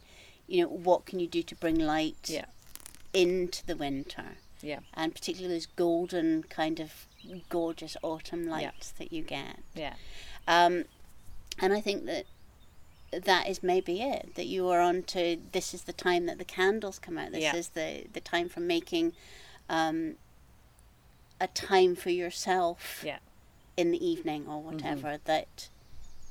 you 0.47 0.61
know, 0.63 0.69
what 0.69 1.05
can 1.05 1.19
you 1.19 1.27
do 1.27 1.43
to 1.43 1.55
bring 1.55 1.77
light 1.77 2.29
Yeah, 2.29 2.45
into 3.13 3.65
the 3.65 3.75
winter, 3.75 4.37
yeah, 4.61 4.79
and 4.93 5.13
particularly 5.13 5.55
those 5.55 5.65
golden 5.65 6.43
kind 6.43 6.79
of 6.79 7.07
gorgeous 7.49 7.97
autumn 8.01 8.47
lights 8.47 8.91
that 8.91 9.11
you 9.11 9.23
get. 9.23 9.59
yeah, 9.73 9.95
Um, 10.47 10.85
and 11.59 11.73
I 11.73 11.81
think 11.81 12.05
that 12.05 12.25
that 13.11 13.47
is 13.47 13.63
maybe 13.63 14.01
it. 14.01 14.35
That 14.35 14.45
you 14.47 14.67
are 14.69 14.81
onto. 14.81 15.37
This 15.51 15.73
is 15.73 15.83
the 15.83 15.93
time 15.93 16.25
that 16.25 16.37
the 16.37 16.45
candles 16.45 16.99
come 16.99 17.17
out. 17.17 17.31
This 17.31 17.43
Yeah. 17.43 17.55
is 17.55 17.69
the 17.69 18.05
the 18.11 18.19
time 18.21 18.49
for 18.49 18.59
making 18.59 19.13
um, 19.69 20.15
a 21.39 21.47
time 21.47 21.95
for 21.95 22.09
yourself 22.09 23.01
yeah. 23.05 23.17
In 23.77 23.91
the 23.91 24.05
evening 24.05 24.45
or 24.47 24.59
mm-hmm. 24.59 24.73
whatever 24.73 25.19
that 25.25 25.69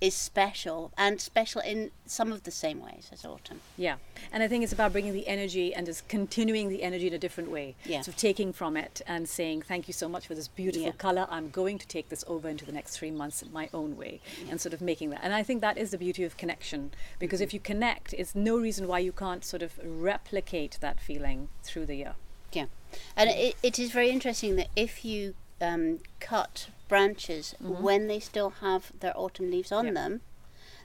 is 0.01 0.15
special 0.15 0.93
and 0.99 1.21
special 1.21 1.61
in 1.63 1.91
some 2.05 2.31
of 2.31 2.43
the 2.43 2.51
same 2.51 2.81
ways 2.81 3.09
as 3.13 3.25
autumn. 3.25 3.61
Yeah, 3.77 3.97
and 4.33 4.43
I 4.43 4.49
think 4.49 4.63
it's 4.63 4.73
about 4.73 4.93
bringing 4.93 5.13
the 5.13 5.27
energy 5.27 5.75
and 5.75 5.87
just 5.87 6.09
continuing 6.09 6.69
the 6.69 6.83
energy 6.83 7.07
in 7.07 7.15
a 7.15 7.19
different 7.19 7.51
way. 7.51 7.75
Yeah. 7.85 8.03
So 8.03 8.13
taking 8.13 8.53
from 8.53 8.77
it 8.77 9.01
and 9.07 9.29
saying, 9.29 9.63
"Thank 9.63 9.89
you 9.89 9.95
so 9.95 10.09
much 10.09 10.27
for 10.27 10.35
this 10.35 10.49
beautiful 10.49 10.89
Yeah. 10.89 10.93
color. 10.93 11.27
I'm 11.31 11.49
going 11.51 11.79
to 11.79 11.87
take 11.87 12.09
this 12.11 12.25
over 12.27 12.49
into 12.49 12.67
the 12.67 12.73
next 12.73 12.99
three 12.99 13.11
months 13.11 13.41
in 13.41 13.53
my 13.53 13.71
own 13.73 13.97
way," 13.97 14.21
and 14.51 14.61
sort 14.61 14.75
of 14.75 14.81
making 14.81 15.11
that. 15.11 15.21
And 15.23 15.33
I 15.33 15.43
think 15.43 15.61
that 15.63 15.79
is 15.79 15.91
the 15.91 15.99
beauty 15.99 16.25
of 16.25 16.37
connection 16.37 16.93
because 17.19 17.39
mm-hmm. 17.39 17.45
if 17.45 17.55
you 17.55 17.61
connect, 17.61 18.13
it's 18.15 18.35
no 18.35 18.59
reason 18.59 18.87
why 18.87 18.99
you 18.99 19.13
can't 19.13 19.45
sort 19.45 19.63
of 19.63 19.79
replicate 19.83 20.79
that 20.81 21.01
feeling 21.01 21.49
through 21.63 21.87
the 21.87 21.97
year. 21.97 22.15
Yeah, 22.53 22.67
and 23.17 23.31
it, 23.31 23.57
it 23.63 23.79
is 23.79 23.91
very 23.91 24.11
interesting 24.11 24.57
that 24.57 24.69
if 24.77 25.05
you 25.05 25.35
um, 25.65 26.01
cut 26.21 26.69
branches 26.89 27.55
when 27.61 28.07
they 28.07 28.21
still 28.21 28.51
have 28.61 28.93
their 29.01 29.17
autumn 29.17 29.51
leaves 29.51 29.73
on 29.73 29.95
them, 29.95 30.21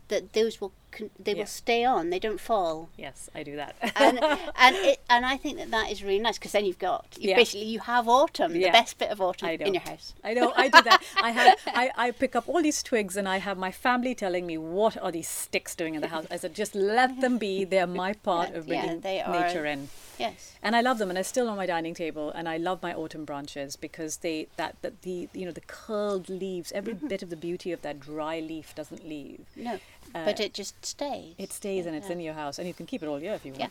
that 0.08 0.34
those 0.34 0.60
will 0.60 0.72
con- 0.92 1.10
they 1.20 1.32
Yeah. 1.34 1.40
will 1.40 1.46
stay 1.48 1.84
on. 1.86 2.10
They 2.10 2.20
don't 2.20 2.40
fall. 2.40 2.90
Yes, 2.98 3.30
I 3.36 3.44
do 3.44 3.56
that. 3.56 3.76
and 3.96 4.20
and 4.66 4.76
it, 4.76 5.00
and 5.10 5.26
I 5.26 5.38
think 5.38 5.58
that 5.58 5.72
that 5.72 5.92
is 5.92 6.04
really 6.04 6.20
nice 6.20 6.38
because 6.38 6.52
then 6.54 6.66
you've 6.66 6.80
got 6.80 7.06
you 7.20 7.30
Yeah. 7.30 7.36
basically 7.38 7.68
you 7.68 7.80
have 7.80 8.08
autumn, 8.08 8.56
Yeah. 8.56 8.68
the 8.68 8.72
best 8.72 8.98
bit 8.98 9.10
of 9.10 9.22
autumn 9.22 9.50
I 9.50 9.56
know. 9.56 9.66
in 9.68 9.74
your 9.76 9.84
house. 9.84 10.14
I 10.24 10.34
know, 10.34 10.52
I 10.56 10.70
do 10.70 10.82
that. 10.82 11.02
I 11.22 11.32
have, 11.32 11.58
I, 11.68 11.92
I 11.96 12.12
pick 12.12 12.36
up 12.36 12.48
all 12.50 12.62
these 12.62 12.82
twigs 12.84 13.16
and 13.18 13.28
I 13.28 13.38
have 13.38 13.58
my 13.58 13.72
family 13.72 14.14
telling 14.16 14.46
me, 14.46 14.58
what 14.58 14.98
are 14.98 15.12
these 15.12 15.28
sticks 15.28 15.76
doing 15.76 15.96
in 15.96 16.02
the 16.02 16.08
house? 16.10 16.26
I 16.32 16.38
said, 16.38 16.54
just 16.54 16.76
let 16.76 17.22
them 17.22 17.38
be. 17.38 17.64
They're 17.72 17.88
my 17.88 18.14
part 18.14 18.54
of 18.56 18.68
bringing 18.68 19.02
nature 19.02 19.66
in. 19.66 19.90
Yes. 20.18 20.56
And 20.62 20.76
I 20.76 20.82
love 20.82 20.98
them, 20.98 21.10
and 21.10 21.16
they're 21.16 21.24
still 21.24 21.48
on 21.48 21.56
my 21.56 21.66
dining 21.66 21.94
table. 21.94 22.30
And 22.32 22.50
I 22.50 22.58
love 22.58 22.84
my 22.84 22.94
autumn 22.94 23.24
branches 23.24 23.78
because 23.78 24.18
they 24.18 24.48
that, 24.58 24.76
that 24.82 25.04
the 25.04 25.30
you 25.34 25.46
know 25.46 25.54
the 25.54 25.62
curled 25.62 26.28
leaves, 26.28 26.74
every 26.74 26.94
Mm-hmm. 26.96 27.08
bit 27.08 27.24
of 27.24 27.30
the 27.30 27.38
beauty 27.38 27.72
of 27.72 27.82
that 27.84 28.02
dry 28.02 28.40
leaf 28.42 28.76
doesn't 28.76 29.08
leave. 29.08 29.46
No, 29.56 29.80
Uh, 30.16 30.26
but 30.26 30.40
it 30.40 30.54
just 30.54 30.86
stays. 30.86 31.36
It 31.38 31.52
stays 31.54 31.86
and 31.86 31.96
it's 31.96 32.08
Yeah. 32.08 32.14
in 32.14 32.20
your 32.22 32.34
house, 32.34 32.58
and 32.60 32.68
you 32.68 32.74
can 32.74 32.86
keep 32.86 33.04
it 33.04 33.08
all 33.08 33.20
year 33.22 33.34
if 33.34 33.46
you 33.46 33.52
want. 33.54 33.62
Yeah. 33.62 33.70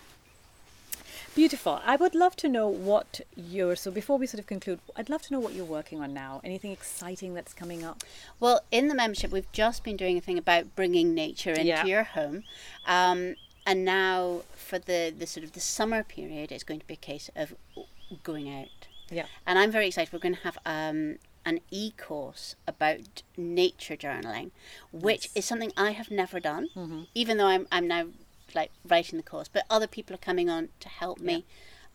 Beautiful. 1.35 1.81
I 1.85 1.94
would 1.96 2.14
love 2.14 2.35
to 2.37 2.48
know 2.48 2.66
what 2.68 3.20
you're. 3.37 3.77
So 3.77 3.90
before 3.90 4.18
we 4.18 4.27
sort 4.27 4.40
of 4.40 4.46
conclude, 4.46 4.81
I'd 4.96 5.09
love 5.11 5.22
to 5.22 5.33
know 5.33 5.38
what 5.40 5.53
you're 5.53 5.64
working 5.64 6.01
on 6.01 6.12
now. 6.12 6.40
Anything 6.42 6.72
exciting 6.72 7.35
that's 7.35 7.55
coming 7.55 7.85
up? 7.85 8.03
Well, 8.40 8.62
in 8.72 8.88
the 8.88 8.94
membership, 8.94 9.31
we've 9.31 9.51
just 9.53 9.85
been 9.85 9.96
doing 9.96 10.16
a 10.18 10.20
thing 10.20 10.38
about 10.38 10.74
bringing 10.74 11.14
nature 11.14 11.51
into 11.51 11.64
Yeah. 11.64 11.85
your 11.85 12.03
home. 12.05 12.44
Um, 12.87 13.37
and 13.66 13.85
now, 13.85 14.42
for 14.57 14.79
the, 14.79 15.14
the 15.16 15.27
sort 15.27 15.44
of 15.44 15.53
the 15.53 15.61
summer 15.61 16.03
period, 16.03 16.51
it's 16.51 16.64
going 16.64 16.81
to 16.81 16.87
be 16.87 16.94
a 16.94 16.96
case 16.96 17.31
of 17.37 17.55
going 18.24 18.48
out. 18.53 18.68
Yeah. 19.11 19.27
And 19.46 19.59
I'm 19.59 19.70
very 19.70 19.88
excited. 19.88 20.12
We're 20.12 20.18
going 20.18 20.37
to 20.37 20.40
have 20.42 20.59
um, 20.66 21.18
an 21.48 21.61
e 21.70 21.92
course 21.96 22.54
about 22.72 23.22
nature 23.37 23.96
journaling, 23.96 24.50
which 24.92 25.24
Nice. 25.28 25.37
is 25.37 25.44
something 25.50 25.72
I 25.76 25.90
have 25.92 26.11
never 26.11 26.38
done, 26.40 26.68
Mm-hmm. 26.76 27.02
even 27.14 27.37
though 27.38 27.46
I'm, 27.54 27.66
I'm 27.72 27.87
now 27.88 28.04
like 28.54 28.70
writing 28.92 29.16
the 29.18 29.22
course. 29.32 29.48
But 29.48 29.64
other 29.68 29.87
people 29.87 30.14
are 30.14 30.24
coming 30.30 30.48
on 30.50 30.68
to 30.80 30.88
help 30.88 31.18
me 31.20 31.44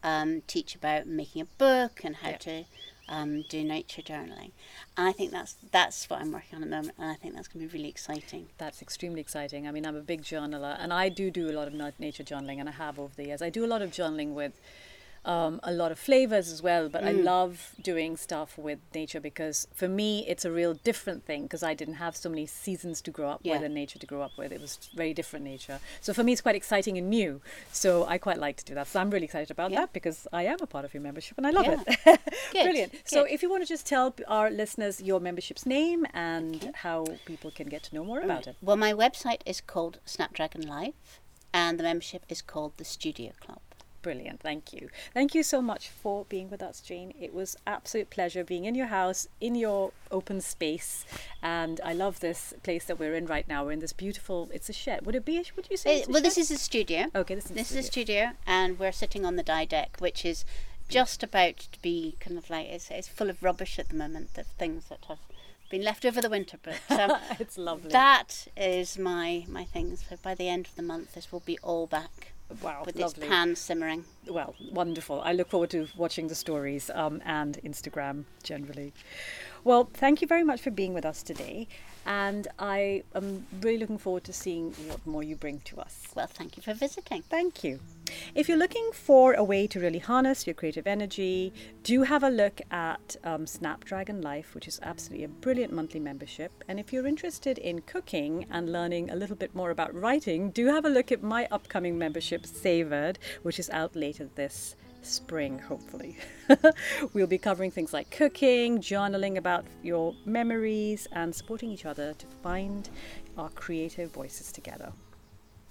um, 0.03 0.41
teach 0.47 0.75
about 0.75 1.07
making 1.07 1.41
a 1.41 1.45
book 1.45 2.01
and 2.03 2.15
how 2.17 2.29
Yeah. 2.31 2.37
to 2.37 2.65
um, 3.09 3.43
do 3.49 3.63
nature 3.63 4.01
journaling. 4.01 4.51
And 4.97 5.07
I 5.09 5.11
think 5.11 5.31
that's 5.31 5.55
that's 5.71 6.09
what 6.09 6.21
I'm 6.21 6.31
working 6.31 6.55
on 6.57 6.63
at 6.63 6.69
the 6.69 6.75
moment, 6.75 6.95
and 6.97 7.09
I 7.11 7.15
think 7.15 7.35
that's 7.35 7.47
going 7.49 7.65
to 7.65 7.71
be 7.71 7.77
really 7.77 7.89
exciting. 7.89 8.47
That's 8.57 8.81
extremely 8.81 9.19
exciting. 9.21 9.67
I 9.67 9.71
mean, 9.71 9.85
I'm 9.85 9.95
a 9.95 10.01
big 10.13 10.21
journaler, 10.23 10.75
and 10.79 10.93
I 10.93 11.09
do 11.09 11.29
do 11.29 11.49
a 11.49 11.55
lot 11.59 11.67
of 11.67 11.73
nature 11.99 12.23
journaling, 12.23 12.59
and 12.61 12.69
I 12.69 12.71
have 12.73 12.97
over 12.99 13.13
the 13.15 13.25
years. 13.27 13.41
I 13.41 13.49
do 13.49 13.65
a 13.65 13.71
lot 13.73 13.81
of 13.81 13.91
journaling 13.91 14.33
with 14.33 14.53
um, 15.25 15.59
a 15.63 15.71
lot 15.71 15.91
of 15.91 15.97
flavors 15.99 16.51
as 16.51 16.61
well, 16.61 16.89
but 16.89 17.03
I 17.03 17.13
Mm. 17.13 17.23
love 17.23 17.75
doing 17.81 18.17
stuff 18.17 18.57
with 18.57 18.79
nature 18.93 19.21
because 19.21 19.67
for 19.73 19.87
me, 19.87 20.25
it's 20.27 20.43
a 20.43 20.51
real 20.51 20.73
different 20.73 21.25
thing 21.25 21.43
because 21.43 21.63
I 21.63 21.73
didn't 21.73 21.93
have 21.95 22.15
so 22.17 22.29
many 22.29 22.45
seasons 22.45 23.01
to 23.03 23.11
grow 23.11 23.29
up 23.29 23.41
with 23.45 23.61
and 23.63 23.73
nature 23.73 23.99
to 23.99 24.05
grow 24.05 24.21
up 24.21 24.31
with. 24.37 24.51
It 24.51 24.59
was 24.59 24.89
very 24.93 25.13
different 25.13 25.45
nature. 25.45 25.79
So 26.01 26.13
for 26.13 26.23
me, 26.23 26.33
it's 26.33 26.41
quite 26.41 26.55
exciting 26.55 26.97
and 26.97 27.09
new. 27.09 27.41
So 27.71 28.05
I 28.05 28.17
quite 28.17 28.37
like 28.37 28.57
to 28.57 28.65
do 28.65 28.73
that. 28.75 28.87
So 28.87 28.99
I'm 28.99 29.09
really 29.11 29.25
excited 29.25 29.49
about 29.51 29.71
Yeah. 29.71 29.81
that 29.81 29.93
because 29.93 30.27
I 30.33 30.43
am 30.43 30.57
a 30.61 30.67
part 30.67 30.83
of 30.83 30.93
your 30.93 31.01
membership 31.03 31.37
and 31.37 31.47
I 31.47 31.51
love 31.51 31.65
Yeah. 31.67 31.83
it. 31.87 32.19
Good, 32.51 32.63
Brilliant. 32.63 32.93
So 33.05 33.23
if 33.23 33.41
you 33.41 33.49
want 33.49 33.63
to 33.63 33.67
just 33.67 33.85
tell 33.85 34.13
our 34.27 34.49
listeners 34.51 35.01
your 35.01 35.19
membership's 35.21 35.65
name 35.65 36.05
and 36.13 36.71
how 36.75 37.05
people 37.25 37.49
can 37.51 37.67
get 37.69 37.83
to 37.83 37.95
know 37.95 38.03
more 38.03 38.19
about 38.19 38.45
it. 38.47 38.55
Well, 38.61 38.75
my 38.77 38.91
website 38.93 39.41
is 39.45 39.61
called 39.61 39.99
Snapdragon 40.05 40.67
Life, 40.67 41.21
and 41.53 41.79
the 41.79 41.83
membership 41.83 42.25
is 42.27 42.41
called 42.41 42.73
the 42.77 42.83
Studio 42.83 43.31
Club. 43.39 43.59
Brilliant. 44.03 44.41
Thank 44.41 44.73
you. 44.73 44.89
Thank 45.13 45.33
you 45.33 45.43
so 45.43 45.61
much 45.61 45.87
for 45.87 46.25
being 46.25 46.49
with 46.49 46.61
us, 46.61 46.81
Jane. 46.81 47.13
It 47.19 47.33
was 47.33 47.55
absolute 47.65 48.09
pleasure 48.09 48.43
being 48.43 48.65
in 48.65 48.75
your 48.75 48.87
house, 48.87 49.29
in 49.39 49.55
your 49.55 49.93
open 50.11 50.41
space, 50.41 51.05
and 51.41 51.79
I 51.85 51.93
love 51.93 52.19
this 52.19 52.53
place 52.63 52.83
that 52.85 52.99
we're 52.99 53.15
in 53.15 53.25
right 53.27 53.47
now. 53.47 53.63
We're 53.63 53.71
in 53.71 53.79
this 53.79 53.93
beautiful. 53.93 54.49
It's 54.53 54.67
a 54.67 54.73
shed. 54.73 55.05
Would 55.05 55.15
it 55.15 55.23
be? 55.23 55.37
A, 55.37 55.43
would 55.55 55.69
you 55.71 55.77
say? 55.77 55.95
Uh, 55.95 55.99
it's 55.99 56.07
a 56.09 56.11
well, 56.11 56.21
this 56.21 56.37
is 56.37 56.51
a 56.51 56.57
studio. 56.57 57.05
Okay, 57.15 57.33
this 57.33 57.45
is. 57.45 57.51
This 57.51 57.69
the 57.69 57.79
is 57.79 57.85
a 57.85 57.87
studio. 57.87 58.31
and 58.45 58.77
we're 58.77 58.91
sitting 58.91 59.25
on 59.25 59.37
the 59.37 59.43
dye 59.43 59.65
deck, 59.65 59.95
which 59.99 60.25
is 60.25 60.43
just 60.89 61.23
about 61.23 61.57
to 61.57 61.81
be 61.81 62.17
kind 62.19 62.37
of 62.37 62.49
like 62.49 62.67
it's, 62.67 62.91
it's 62.91 63.07
full 63.07 63.29
of 63.29 63.41
rubbish 63.41 63.79
at 63.79 63.87
the 63.87 63.95
moment 63.95 64.37
of 64.37 64.47
things 64.47 64.89
that 64.89 65.05
have 65.07 65.19
been 65.71 65.81
left 65.81 66.03
over 66.03 66.19
the 66.19 66.29
winter. 66.29 66.57
But 66.61 66.81
um, 66.99 67.17
it's 67.39 67.57
lovely. 67.57 67.89
that 67.91 68.49
is 68.57 68.97
my 68.97 69.45
my 69.47 69.63
things. 69.63 70.03
So 70.09 70.17
by 70.21 70.35
the 70.35 70.49
end 70.49 70.65
of 70.65 70.75
the 70.75 70.83
month, 70.83 71.13
this 71.13 71.31
will 71.31 71.39
be 71.39 71.57
all 71.59 71.87
back 71.87 72.32
wow, 72.61 72.83
with 72.85 72.95
lovely. 72.95 73.23
its 73.23 73.29
pan 73.29 73.55
simmering. 73.55 74.05
well, 74.27 74.55
wonderful. 74.71 75.21
I 75.21 75.33
look 75.33 75.49
forward 75.49 75.69
to 75.71 75.87
watching 75.97 76.27
the 76.27 76.35
stories 76.35 76.89
um, 76.93 77.21
and 77.25 77.59
Instagram 77.63 78.25
generally. 78.43 78.93
Well, 79.63 79.89
thank 79.93 80.21
you 80.21 80.27
very 80.27 80.43
much 80.43 80.61
for 80.61 80.71
being 80.71 80.93
with 80.93 81.05
us 81.05 81.23
today, 81.23 81.67
and 82.05 82.47
I 82.59 83.03
am 83.15 83.45
really 83.61 83.77
looking 83.77 83.97
forward 83.97 84.23
to 84.25 84.33
seeing 84.33 84.71
what 84.87 85.05
more 85.05 85.23
you 85.23 85.35
bring 85.35 85.59
to 85.65 85.79
us. 85.79 86.07
Well, 86.15 86.27
thank 86.27 86.57
you 86.57 86.63
for 86.63 86.73
visiting. 86.73 87.21
Thank 87.23 87.63
you. 87.63 87.79
If 88.35 88.49
you're 88.49 88.57
looking 88.57 88.91
for 88.93 89.33
a 89.33 89.43
way 89.43 89.67
to 89.67 89.79
really 89.79 89.99
harness 89.99 90.45
your 90.45 90.53
creative 90.53 90.87
energy, 90.87 91.53
do 91.83 92.03
have 92.03 92.23
a 92.23 92.29
look 92.29 92.61
at 92.71 93.15
um, 93.23 93.45
Snapdragon 93.45 94.21
Life, 94.21 94.55
which 94.55 94.67
is 94.67 94.79
absolutely 94.83 95.25
a 95.25 95.29
brilliant 95.29 95.71
monthly 95.71 95.99
membership. 95.99 96.63
And 96.67 96.79
if 96.79 96.91
you're 96.91 97.07
interested 97.07 97.57
in 97.57 97.81
cooking 97.81 98.45
and 98.51 98.71
learning 98.71 99.09
a 99.09 99.15
little 99.15 99.35
bit 99.35 99.55
more 99.55 99.71
about 99.71 99.93
writing, 99.93 100.51
do 100.51 100.67
have 100.67 100.85
a 100.85 100.89
look 100.89 101.11
at 101.11 101.23
my 101.23 101.47
upcoming 101.51 101.97
membership, 101.97 102.45
Savoured, 102.45 103.19
which 103.43 103.59
is 103.59 103.69
out 103.69 103.95
later 103.95 104.29
this 104.35 104.75
spring, 105.01 105.59
hopefully. 105.59 106.17
we'll 107.13 107.27
be 107.27 107.37
covering 107.37 107.71
things 107.71 107.93
like 107.93 108.09
cooking, 108.09 108.79
journaling 108.79 109.37
about 109.37 109.65
your 109.81 110.15
memories, 110.25 111.07
and 111.11 111.33
supporting 111.33 111.69
each 111.69 111.85
other 111.85 112.13
to 112.13 112.25
find 112.41 112.89
our 113.37 113.49
creative 113.49 114.11
voices 114.11 114.51
together. 114.51 114.93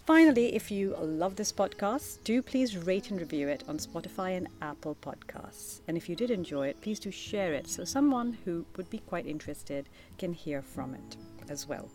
Finally, 0.04 0.52
if 0.52 0.68
you 0.68 0.96
love 1.00 1.36
this 1.36 1.52
podcast, 1.52 2.24
do 2.24 2.42
please 2.42 2.76
rate 2.76 3.12
and 3.12 3.20
review 3.20 3.46
it 3.46 3.62
on 3.68 3.78
Spotify 3.78 4.36
and 4.36 4.48
Apple 4.60 4.96
Podcasts. 5.00 5.80
And 5.86 5.96
if 5.96 6.08
you 6.08 6.16
did 6.16 6.30
enjoy 6.30 6.66
it, 6.66 6.80
please 6.80 6.98
do 6.98 7.12
share 7.12 7.52
it 7.52 7.68
so 7.68 7.84
someone 7.84 8.36
who 8.44 8.66
would 8.76 8.90
be 8.90 8.98
quite 8.98 9.26
interested 9.26 9.88
can 10.18 10.32
hear 10.32 10.60
from 10.60 10.94
it 10.94 11.16
as 11.48 11.68
well. 11.68 11.88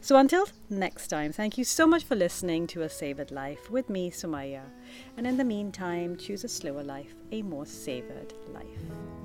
So 0.00 0.16
until 0.16 0.46
next 0.68 1.08
time, 1.08 1.32
thank 1.32 1.56
you 1.56 1.64
so 1.64 1.86
much 1.86 2.02
for 2.02 2.16
listening 2.16 2.66
to 2.68 2.82
A 2.82 2.88
Savored 2.88 3.30
Life 3.30 3.70
with 3.70 3.88
me, 3.88 4.10
Sumayya. 4.10 4.62
And 5.16 5.24
in 5.24 5.36
the 5.36 5.44
meantime, 5.44 6.16
choose 6.16 6.42
a 6.42 6.48
slower 6.48 6.82
life, 6.82 7.14
a 7.30 7.42
more 7.42 7.66
savored 7.66 8.34
life. 8.52 9.23